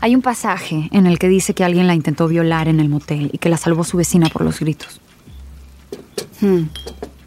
Hay 0.00 0.14
un 0.14 0.22
pasaje 0.22 0.88
en 0.92 1.06
el 1.06 1.18
que 1.18 1.28
dice 1.28 1.54
que 1.54 1.64
alguien 1.64 1.88
la 1.88 1.94
intentó 1.94 2.28
violar 2.28 2.68
en 2.68 2.78
el 2.78 2.88
motel 2.88 3.30
y 3.32 3.38
que 3.38 3.48
la 3.48 3.56
salvó 3.56 3.82
su 3.82 3.96
vecina 3.96 4.28
por 4.28 4.42
los 4.42 4.60
gritos. 4.60 5.00
Hmm. 6.40 6.66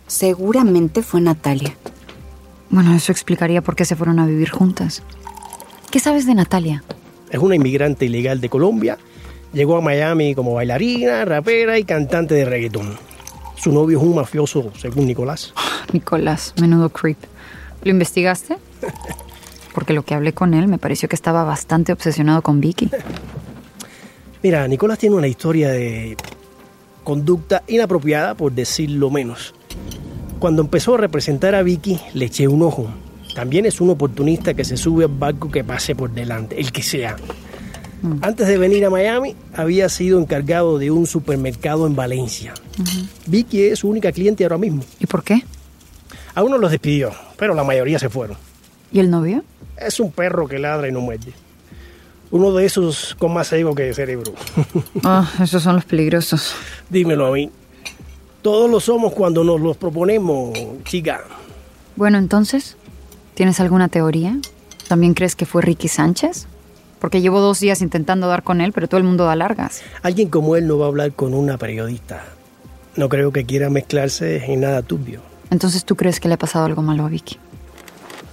Seguramente 0.08 1.04
fue 1.04 1.20
Natalia. 1.20 1.76
Bueno, 2.70 2.96
eso 2.96 3.12
explicaría 3.12 3.62
por 3.62 3.76
qué 3.76 3.84
se 3.84 3.98
fueron 3.98 4.20
a 4.20 4.26
vivir 4.26 4.50
juntas. 4.50 5.04
¿Qué 5.92 6.00
sabes 6.00 6.26
de 6.26 6.34
Natalia? 6.34 6.82
Es 7.30 7.40
una 7.40 7.56
inmigrante 7.56 8.06
ilegal 8.06 8.40
de 8.40 8.48
Colombia. 8.48 8.98
Llegó 9.52 9.76
a 9.76 9.82
Miami 9.82 10.34
como 10.34 10.54
bailarina, 10.54 11.26
rapera 11.26 11.78
y 11.78 11.84
cantante 11.84 12.36
de 12.36 12.46
reggaetón. 12.46 13.11
Su 13.62 13.72
novio 13.72 14.00
es 14.00 14.04
un 14.04 14.16
mafioso, 14.16 14.72
según 14.76 15.06
Nicolás. 15.06 15.54
Nicolás, 15.94 16.56
menudo 16.60 16.90
creep. 16.90 17.18
¿Lo 17.84 17.92
investigaste? 17.92 18.58
Porque 19.76 19.94
lo 19.94 20.02
que 20.02 20.16
hablé 20.16 20.34
con 20.34 20.56
él 20.56 20.68
me 20.68 20.80
pareció 20.80 21.08
que 21.08 21.16
estaba 21.16 21.44
bastante 21.44 21.94
obsesionado 21.94 22.42
con 22.42 22.60
Vicky. 22.60 22.90
Mira, 24.44 24.68
Nicolás 24.68 24.98
tiene 24.98 25.16
una 25.16 25.28
historia 25.28 25.70
de 25.70 26.18
conducta 27.04 27.62
inapropiada, 27.68 28.34
por 28.34 28.52
decirlo 28.52 29.12
menos. 29.12 29.54
Cuando 30.40 30.64
empezó 30.64 30.96
a 30.96 30.98
representar 30.98 31.54
a 31.54 31.62
Vicky, 31.62 32.00
le 32.16 32.26
eché 32.26 32.48
un 32.48 32.64
ojo. 32.64 32.88
También 33.36 33.68
es 33.68 33.80
un 33.80 33.92
oportunista 33.92 34.56
que 34.56 34.66
se 34.66 34.76
sube 34.76 35.04
al 35.04 35.12
barco 35.12 35.52
que 35.52 35.64
pase 35.64 35.94
por 35.94 36.10
delante, 36.10 36.60
el 36.60 36.72
que 36.72 36.82
sea. 36.82 37.16
Antes 38.22 38.48
de 38.48 38.58
venir 38.58 38.86
a 38.86 38.90
Miami, 38.90 39.36
había 39.56 39.88
sido 39.90 40.20
encargado 40.20 40.80
de 40.80 40.90
un 40.90 41.06
supermercado 41.06 41.86
en 41.86 41.96
Valencia. 41.96 42.54
Vicky 43.28 43.64
es 43.64 43.80
su 43.80 43.90
única 43.90 44.12
cliente 44.12 44.44
ahora 44.44 44.58
mismo. 44.58 44.84
¿Y 45.00 45.06
por 45.06 45.24
qué? 45.24 45.44
A 46.34 46.44
uno 46.44 46.58
los 46.58 46.72
despidió, 46.72 47.12
pero 47.38 47.54
la 47.54 47.64
mayoría 47.64 48.00
se 48.00 48.10
fueron. 48.10 48.38
¿Y 48.92 49.00
el 49.00 49.10
novio? 49.10 49.44
Es 49.78 50.00
un 50.00 50.12
perro 50.12 50.48
que 50.48 50.58
ladra 50.60 50.88
y 50.88 50.92
no 50.92 51.02
muerde. 51.02 51.34
Uno 52.32 52.54
de 52.54 52.66
esos 52.66 53.16
con 53.20 53.34
más 53.34 53.52
ego 53.54 53.76
que 53.76 53.94
cerebro. 53.94 54.34
Ah, 55.04 55.30
esos 55.42 55.62
son 55.64 55.76
los 55.76 55.86
peligrosos. 55.86 56.54
Dímelo 56.90 57.28
a 57.28 57.32
mí. 57.32 57.52
Todos 58.42 58.70
lo 58.70 58.80
somos 58.80 59.14
cuando 59.14 59.44
nos 59.44 59.60
los 59.62 59.78
proponemos, 59.78 60.58
chica. 60.84 61.24
Bueno, 61.96 62.18
entonces, 62.18 62.78
¿tienes 63.36 63.60
alguna 63.60 63.88
teoría? 63.90 64.40
¿También 64.88 65.14
crees 65.14 65.36
que 65.36 65.46
fue 65.46 65.62
Ricky 65.62 65.88
Sánchez? 65.88 66.48
Porque 67.02 67.20
llevo 67.20 67.42
dos 67.42 67.60
días 67.60 67.82
intentando 67.82 68.28
dar 68.28 68.44
con 68.44 68.62
él, 68.62 68.74
pero 68.74 68.88
todo 68.88 69.00
el 69.00 69.04
mundo 69.04 69.26
da 69.26 69.36
largas. 69.36 69.82
Alguien 70.04 70.30
como 70.30 70.56
él 70.56 70.68
no 70.68 70.78
va 70.78 70.86
a 70.86 70.90
hablar 70.90 71.12
con 71.14 71.34
una 71.34 71.58
periodista. 71.58 72.24
No 72.96 73.10
creo 73.10 73.32
que 73.32 73.44
quiera 73.44 73.72
mezclarse 73.72 74.46
en 74.46 74.62
nada 74.62 74.84
turbio. 74.84 75.22
Entonces, 75.50 75.84
¿tú 75.84 75.96
crees 75.96 76.20
que 76.20 76.28
le 76.28 76.36
ha 76.36 76.38
pasado 76.38 76.66
algo 76.66 76.84
malo 76.84 77.04
a 77.04 77.10
Vicky? 77.10 77.40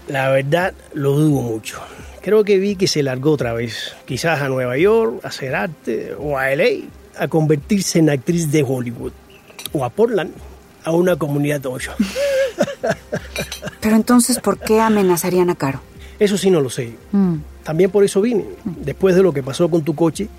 La 0.07 0.29
verdad, 0.29 0.75
lo 0.93 1.13
dudo 1.13 1.41
mucho. 1.41 1.81
Creo 2.21 2.45
que 2.45 2.59
Vicky 2.59 2.87
se 2.87 3.03
largó 3.03 3.33
otra 3.33 3.55
vez. 3.55 3.95
Quizás 4.05 4.43
a 4.43 4.49
Nueva 4.51 4.77
York, 4.77 5.21
a 5.25 5.29
hacer 5.29 5.55
arte, 5.55 6.15
o 6.19 6.37
a 6.37 6.55
LA, 6.55 6.89
a 7.19 7.27
convertirse 7.27 8.01
en 8.01 8.11
actriz 8.11 8.53
de 8.53 8.63
Hollywood. 8.69 9.13
O 9.73 9.83
a 9.83 9.89
Portland, 9.89 10.35
a 10.85 10.91
una 10.91 11.17
comunidad 11.17 11.65
8. 11.65 11.93
Pero 13.81 13.97
entonces, 13.97 14.41
¿por 14.41 14.59
qué 14.59 14.79
amenazarían 14.79 15.49
a 15.49 15.55
Caro? 15.55 15.81
Eso 16.19 16.37
sí 16.37 16.51
no 16.51 16.61
lo 16.61 16.69
sé. 16.69 16.95
Mm. 17.13 17.37
También 17.69 17.91
por 17.91 18.03
eso 18.03 18.23
vine. 18.23 18.47
Después 18.65 19.15
de 19.15 19.23
lo 19.23 19.35
que 19.35 19.43
pasó 19.43 19.69
con 19.69 19.83
tu 19.83 19.95
coche, 19.95 20.31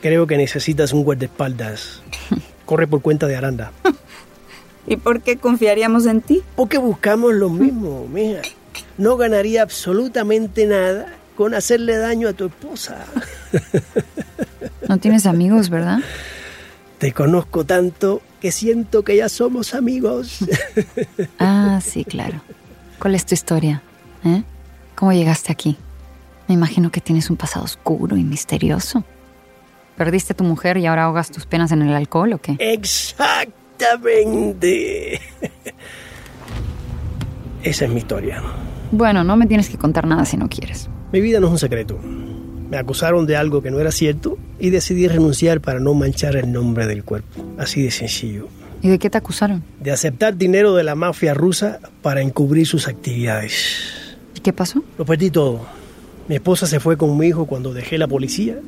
creo 0.00 0.26
que 0.26 0.36
necesitas 0.36 0.92
un 0.92 1.04
guardaespaldas. 1.04 2.02
Corre 2.66 2.88
por 2.88 3.02
cuenta 3.02 3.28
de 3.28 3.36
Aranda. 3.36 3.70
¿Y 4.88 4.96
por 4.96 5.20
qué 5.20 5.36
confiaríamos 5.36 6.06
en 6.06 6.22
ti? 6.22 6.42
Porque 6.56 6.78
buscamos 6.78 7.34
lo 7.34 7.50
mismo, 7.50 8.08
mija. 8.08 8.42
No 8.98 9.16
ganaría 9.16 9.62
absolutamente 9.62 10.66
nada 10.66 11.06
con 11.36 11.54
hacerle 11.54 11.98
daño 11.98 12.26
a 12.26 12.32
tu 12.32 12.46
esposa. 12.46 13.04
No 14.88 14.98
tienes 14.98 15.26
amigos, 15.26 15.70
¿verdad? 15.70 16.00
Te 16.98 17.12
conozco 17.12 17.64
tanto 17.64 18.22
que 18.40 18.50
siento 18.50 19.04
que 19.04 19.18
ya 19.18 19.28
somos 19.28 19.74
amigos. 19.74 20.38
Ah, 21.38 21.80
sí, 21.80 22.04
claro. 22.04 22.42
¿Cuál 22.98 23.14
es 23.14 23.24
tu 23.24 23.34
historia? 23.34 23.82
¿Eh? 24.24 24.42
¿Cómo 24.96 25.12
llegaste 25.12 25.52
aquí? 25.52 25.78
Me 26.52 26.56
imagino 26.56 26.92
que 26.92 27.00
tienes 27.00 27.30
un 27.30 27.38
pasado 27.38 27.64
oscuro 27.64 28.14
y 28.14 28.24
misterioso. 28.24 29.02
¿Perdiste 29.96 30.34
a 30.34 30.36
tu 30.36 30.44
mujer 30.44 30.76
y 30.76 30.84
ahora 30.84 31.04
ahogas 31.04 31.30
tus 31.30 31.46
penas 31.46 31.72
en 31.72 31.80
el 31.80 31.94
alcohol 31.94 32.34
o 32.34 32.38
qué? 32.38 32.56
Exactamente. 32.58 35.18
Esa 37.62 37.86
es 37.86 37.90
mi 37.90 38.00
historia. 38.00 38.42
Bueno, 38.90 39.24
no 39.24 39.38
me 39.38 39.46
tienes 39.46 39.70
que 39.70 39.78
contar 39.78 40.06
nada 40.06 40.26
si 40.26 40.36
no 40.36 40.50
quieres. 40.50 40.90
Mi 41.10 41.22
vida 41.22 41.40
no 41.40 41.46
es 41.46 41.52
un 41.52 41.58
secreto. 41.58 41.98
Me 42.68 42.76
acusaron 42.76 43.24
de 43.24 43.36
algo 43.36 43.62
que 43.62 43.70
no 43.70 43.80
era 43.80 43.90
cierto 43.90 44.36
y 44.58 44.68
decidí 44.68 45.08
renunciar 45.08 45.62
para 45.62 45.80
no 45.80 45.94
manchar 45.94 46.36
el 46.36 46.52
nombre 46.52 46.86
del 46.86 47.02
cuerpo. 47.02 47.42
Así 47.56 47.82
de 47.82 47.90
sencillo. 47.90 48.48
¿Y 48.82 48.90
de 48.90 48.98
qué 48.98 49.08
te 49.08 49.16
acusaron? 49.16 49.64
De 49.80 49.90
aceptar 49.90 50.36
dinero 50.36 50.74
de 50.74 50.84
la 50.84 50.96
mafia 50.96 51.32
rusa 51.32 51.80
para 52.02 52.20
encubrir 52.20 52.66
sus 52.66 52.88
actividades. 52.88 54.18
¿Y 54.34 54.40
qué 54.40 54.52
pasó? 54.52 54.84
Lo 54.98 55.06
perdí 55.06 55.30
todo. 55.30 55.80
Mi 56.28 56.36
esposa 56.36 56.66
se 56.66 56.80
fue 56.80 56.96
con 56.96 57.16
mi 57.16 57.26
hijo 57.26 57.46
cuando 57.46 57.74
dejé 57.74 57.98
la 57.98 58.06
policía. 58.06 58.58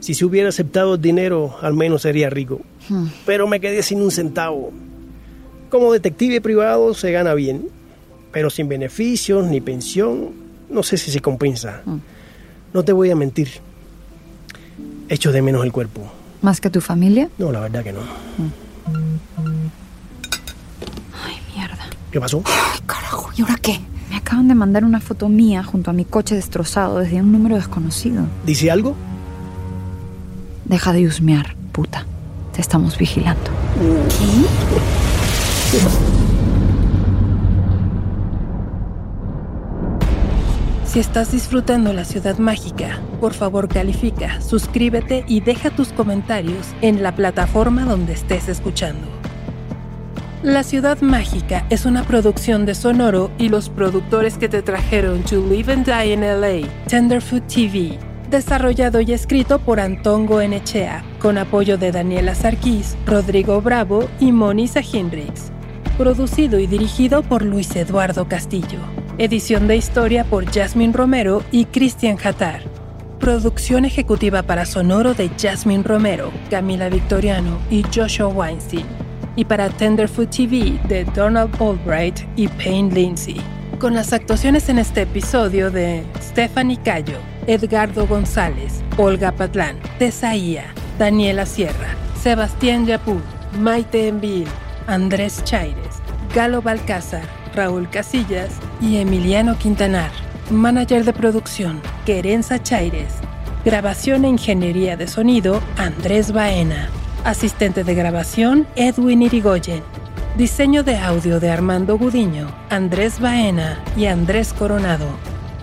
Si 0.00 0.14
se 0.14 0.24
hubiera 0.24 0.48
aceptado 0.48 0.94
el 0.94 1.00
dinero, 1.00 1.56
al 1.62 1.74
menos 1.74 2.02
sería 2.02 2.30
rico. 2.30 2.60
Hmm. 2.88 3.06
Pero 3.24 3.46
me 3.46 3.60
quedé 3.60 3.82
sin 3.82 4.00
un 4.02 4.10
centavo. 4.10 4.72
Como 5.70 5.92
detective 5.92 6.40
privado 6.40 6.94
se 6.94 7.12
gana 7.12 7.34
bien, 7.34 7.68
pero 8.32 8.50
sin 8.50 8.68
beneficios 8.68 9.46
ni 9.46 9.60
pensión, 9.60 10.30
no 10.70 10.82
sé 10.82 10.96
si 10.96 11.10
se 11.10 11.20
compensa. 11.20 11.82
Hmm. 11.84 11.98
No 12.72 12.84
te 12.84 12.92
voy 12.92 13.10
a 13.10 13.16
mentir. 13.16 13.48
Echo 15.08 15.32
de 15.32 15.42
menos 15.42 15.64
el 15.64 15.72
cuerpo. 15.72 16.02
¿Más 16.42 16.60
que 16.60 16.70
tu 16.70 16.80
familia? 16.80 17.30
No, 17.38 17.50
la 17.52 17.60
verdad 17.60 17.82
que 17.82 17.92
no. 17.92 18.00
Ay, 21.24 21.34
mierda. 21.54 21.86
¿Qué 22.10 22.20
pasó? 22.20 22.42
Carajo, 22.86 23.30
¿y 23.36 23.42
ahora 23.42 23.56
qué? 23.62 23.80
Me 24.16 24.20
Acaban 24.20 24.48
de 24.48 24.54
mandar 24.54 24.82
una 24.82 24.98
foto 24.98 25.28
mía 25.28 25.62
junto 25.62 25.90
a 25.90 25.92
mi 25.92 26.06
coche 26.06 26.34
destrozado 26.34 27.00
desde 27.00 27.20
un 27.20 27.32
número 27.32 27.56
desconocido. 27.56 28.24
¿Dice 28.46 28.70
algo? 28.70 28.96
Deja 30.64 30.94
de 30.94 31.06
husmear, 31.06 31.54
puta. 31.70 32.06
Te 32.54 32.62
estamos 32.62 32.96
vigilando. 32.96 33.50
Si 40.86 40.98
estás 40.98 41.30
disfrutando 41.30 41.92
la 41.92 42.06
ciudad 42.06 42.38
mágica, 42.38 42.98
por 43.20 43.34
favor 43.34 43.68
califica, 43.68 44.40
suscríbete 44.40 45.26
y 45.28 45.40
deja 45.40 45.68
tus 45.68 45.92
comentarios 45.92 46.68
en 46.80 47.02
la 47.02 47.14
plataforma 47.14 47.84
donde 47.84 48.14
estés 48.14 48.48
escuchando. 48.48 49.06
La 50.46 50.62
Ciudad 50.62 51.00
Mágica 51.00 51.66
es 51.70 51.86
una 51.86 52.04
producción 52.04 52.66
de 52.66 52.76
Sonoro 52.76 53.32
y 53.36 53.48
los 53.48 53.68
productores 53.68 54.38
que 54.38 54.48
te 54.48 54.62
trajeron 54.62 55.24
To 55.24 55.44
Live 55.44 55.72
and 55.72 55.84
Die 55.84 56.12
in 56.12 56.20
LA, 56.20 56.68
Tenderfoot 56.86 57.44
TV. 57.48 57.98
Desarrollado 58.30 59.00
y 59.00 59.12
escrito 59.12 59.58
por 59.58 59.80
Antongo 59.80 60.40
Enechea, 60.40 61.04
con 61.18 61.36
apoyo 61.36 61.78
de 61.78 61.90
Daniela 61.90 62.36
Sarkis, 62.36 62.96
Rodrigo 63.06 63.60
Bravo 63.60 64.08
y 64.20 64.30
Monisa 64.30 64.82
Hinrichs. 64.82 65.50
Producido 65.98 66.60
y 66.60 66.68
dirigido 66.68 67.24
por 67.24 67.44
Luis 67.44 67.74
Eduardo 67.74 68.28
Castillo. 68.28 68.78
Edición 69.18 69.66
de 69.66 69.76
historia 69.76 70.22
por 70.22 70.48
Jasmine 70.48 70.92
Romero 70.92 71.42
y 71.50 71.64
Cristian 71.64 72.18
Hatar. 72.22 72.62
Producción 73.18 73.84
ejecutiva 73.84 74.44
para 74.44 74.64
Sonoro 74.64 75.12
de 75.12 75.28
Jasmine 75.28 75.82
Romero, 75.82 76.30
Camila 76.50 76.88
Victoriano 76.88 77.58
y 77.68 77.82
Joshua 77.92 78.28
Weinstein 78.28 79.05
y 79.36 79.44
para 79.44 79.68
Tenderfoot 79.68 80.30
TV 80.30 80.80
de 80.88 81.04
Donald 81.04 81.54
Albright 81.62 82.20
y 82.34 82.48
Payne 82.48 82.92
Lindsay, 82.92 83.40
con 83.78 83.94
las 83.94 84.12
actuaciones 84.12 84.68
en 84.68 84.78
este 84.78 85.02
episodio 85.02 85.70
de 85.70 86.02
Stephanie 86.20 86.78
Cayo, 86.82 87.18
Edgardo 87.46 88.06
González, 88.06 88.82
Olga 88.96 89.30
Patlán, 89.32 89.78
Tesaía, 89.98 90.64
Daniela 90.98 91.46
Sierra, 91.46 91.94
Sebastián 92.20 92.86
Yapú, 92.86 93.20
Maite 93.60 94.08
Envil, 94.08 94.48
Andrés 94.86 95.44
Chaires, 95.44 96.02
Galo 96.34 96.62
Balcázar, 96.62 97.22
Raúl 97.54 97.88
Casillas 97.88 98.50
y 98.80 98.96
Emiliano 98.96 99.56
Quintanar. 99.58 100.10
Manager 100.50 101.04
de 101.04 101.12
producción, 101.12 101.80
Querenza 102.04 102.62
Chaires. 102.62 103.14
Grabación 103.64 104.24
e 104.24 104.28
ingeniería 104.28 104.96
de 104.96 105.08
sonido, 105.08 105.60
Andrés 105.76 106.30
Baena. 106.30 106.88
Asistente 107.26 107.82
de 107.82 107.96
grabación, 107.96 108.68
Edwin 108.76 109.20
Irigoyen. 109.20 109.82
Diseño 110.36 110.84
de 110.84 110.96
audio 110.96 111.40
de 111.40 111.50
Armando 111.50 111.98
Gudiño, 111.98 112.46
Andrés 112.70 113.18
Baena 113.18 113.82
y 113.96 114.06
Andrés 114.06 114.52
Coronado. 114.52 115.08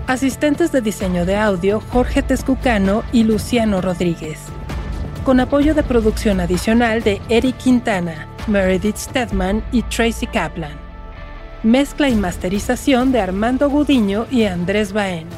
Asistentes 0.05 0.73
de 0.73 0.81
diseño 0.81 1.25
de 1.25 1.37
audio, 1.37 1.79
Jorge 1.79 2.21
Tezcucano 2.21 3.05
y 3.13 3.23
Luciano 3.23 3.79
Rodríguez. 3.79 4.39
Con 5.23 5.39
apoyo 5.39 5.73
de 5.73 5.83
producción 5.83 6.41
adicional 6.41 7.01
de 7.01 7.21
Eric 7.29 7.55
Quintana, 7.55 8.27
Meredith 8.47 8.97
Stedman 8.97 9.63
y 9.71 9.83
Tracy 9.83 10.27
Kaplan. 10.27 10.77
Mezcla 11.63 12.09
y 12.09 12.15
masterización 12.15 13.13
de 13.13 13.21
Armando 13.21 13.69
Gudiño 13.69 14.27
y 14.29 14.43
Andrés 14.43 14.91
Baena. 14.91 15.31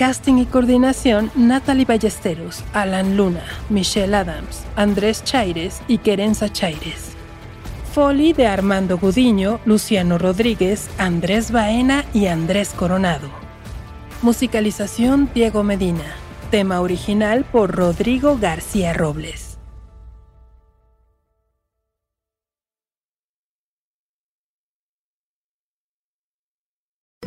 Casting 0.00 0.38
y 0.38 0.46
coordinación 0.46 1.30
Natalie 1.34 1.84
Ballesteros, 1.84 2.64
Alan 2.72 3.18
Luna, 3.18 3.44
Michelle 3.68 4.16
Adams, 4.16 4.64
Andrés 4.74 5.22
Chaires 5.24 5.82
y 5.88 5.98
Querenza 5.98 6.50
Chaires. 6.50 7.10
Foley 7.92 8.32
de 8.32 8.46
Armando 8.46 8.96
Gudiño, 8.96 9.60
Luciano 9.66 10.16
Rodríguez, 10.16 10.88
Andrés 10.96 11.50
Baena 11.50 12.06
y 12.14 12.28
Andrés 12.28 12.70
Coronado. 12.70 13.28
Musicalización 14.22 15.28
Diego 15.34 15.62
Medina. 15.64 16.14
Tema 16.50 16.80
original 16.80 17.44
por 17.44 17.76
Rodrigo 17.76 18.38
García 18.40 18.94
Robles. 18.94 19.49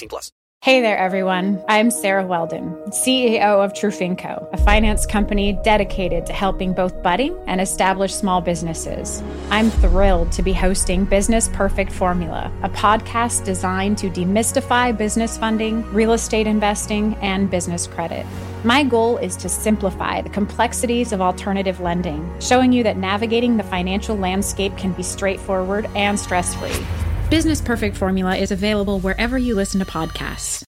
18 0.00 0.08
plus. 0.08 0.32
Hey 0.62 0.82
there, 0.82 0.98
everyone. 0.98 1.64
I'm 1.68 1.90
Sarah 1.90 2.26
Weldon, 2.26 2.74
CEO 2.88 3.64
of 3.64 3.72
Trufinco, 3.72 4.46
a 4.52 4.58
finance 4.58 5.06
company 5.06 5.58
dedicated 5.64 6.26
to 6.26 6.34
helping 6.34 6.74
both 6.74 7.02
budding 7.02 7.34
and 7.46 7.62
established 7.62 8.18
small 8.18 8.42
businesses. 8.42 9.22
I'm 9.48 9.70
thrilled 9.70 10.32
to 10.32 10.42
be 10.42 10.52
hosting 10.52 11.06
Business 11.06 11.48
Perfect 11.54 11.92
Formula, 11.92 12.52
a 12.62 12.68
podcast 12.68 13.44
designed 13.44 13.96
to 13.98 14.10
demystify 14.10 14.94
business 14.96 15.38
funding, 15.38 15.82
real 15.94 16.12
estate 16.12 16.46
investing, 16.46 17.14
and 17.22 17.50
business 17.50 17.86
credit. 17.86 18.26
My 18.62 18.82
goal 18.82 19.16
is 19.16 19.36
to 19.36 19.48
simplify 19.48 20.20
the 20.20 20.28
complexities 20.28 21.12
of 21.12 21.22
alternative 21.22 21.80
lending, 21.80 22.30
showing 22.38 22.70
you 22.70 22.82
that 22.82 22.98
navigating 22.98 23.56
the 23.56 23.62
financial 23.62 24.14
landscape 24.14 24.76
can 24.76 24.92
be 24.92 25.02
straightforward 25.02 25.88
and 25.94 26.20
stress 26.20 26.54
free. 26.54 26.86
Business 27.30 27.60
Perfect 27.60 27.96
Formula 27.96 28.34
is 28.34 28.50
available 28.50 28.98
wherever 28.98 29.38
you 29.38 29.54
listen 29.54 29.78
to 29.78 29.86
podcasts. 29.86 30.58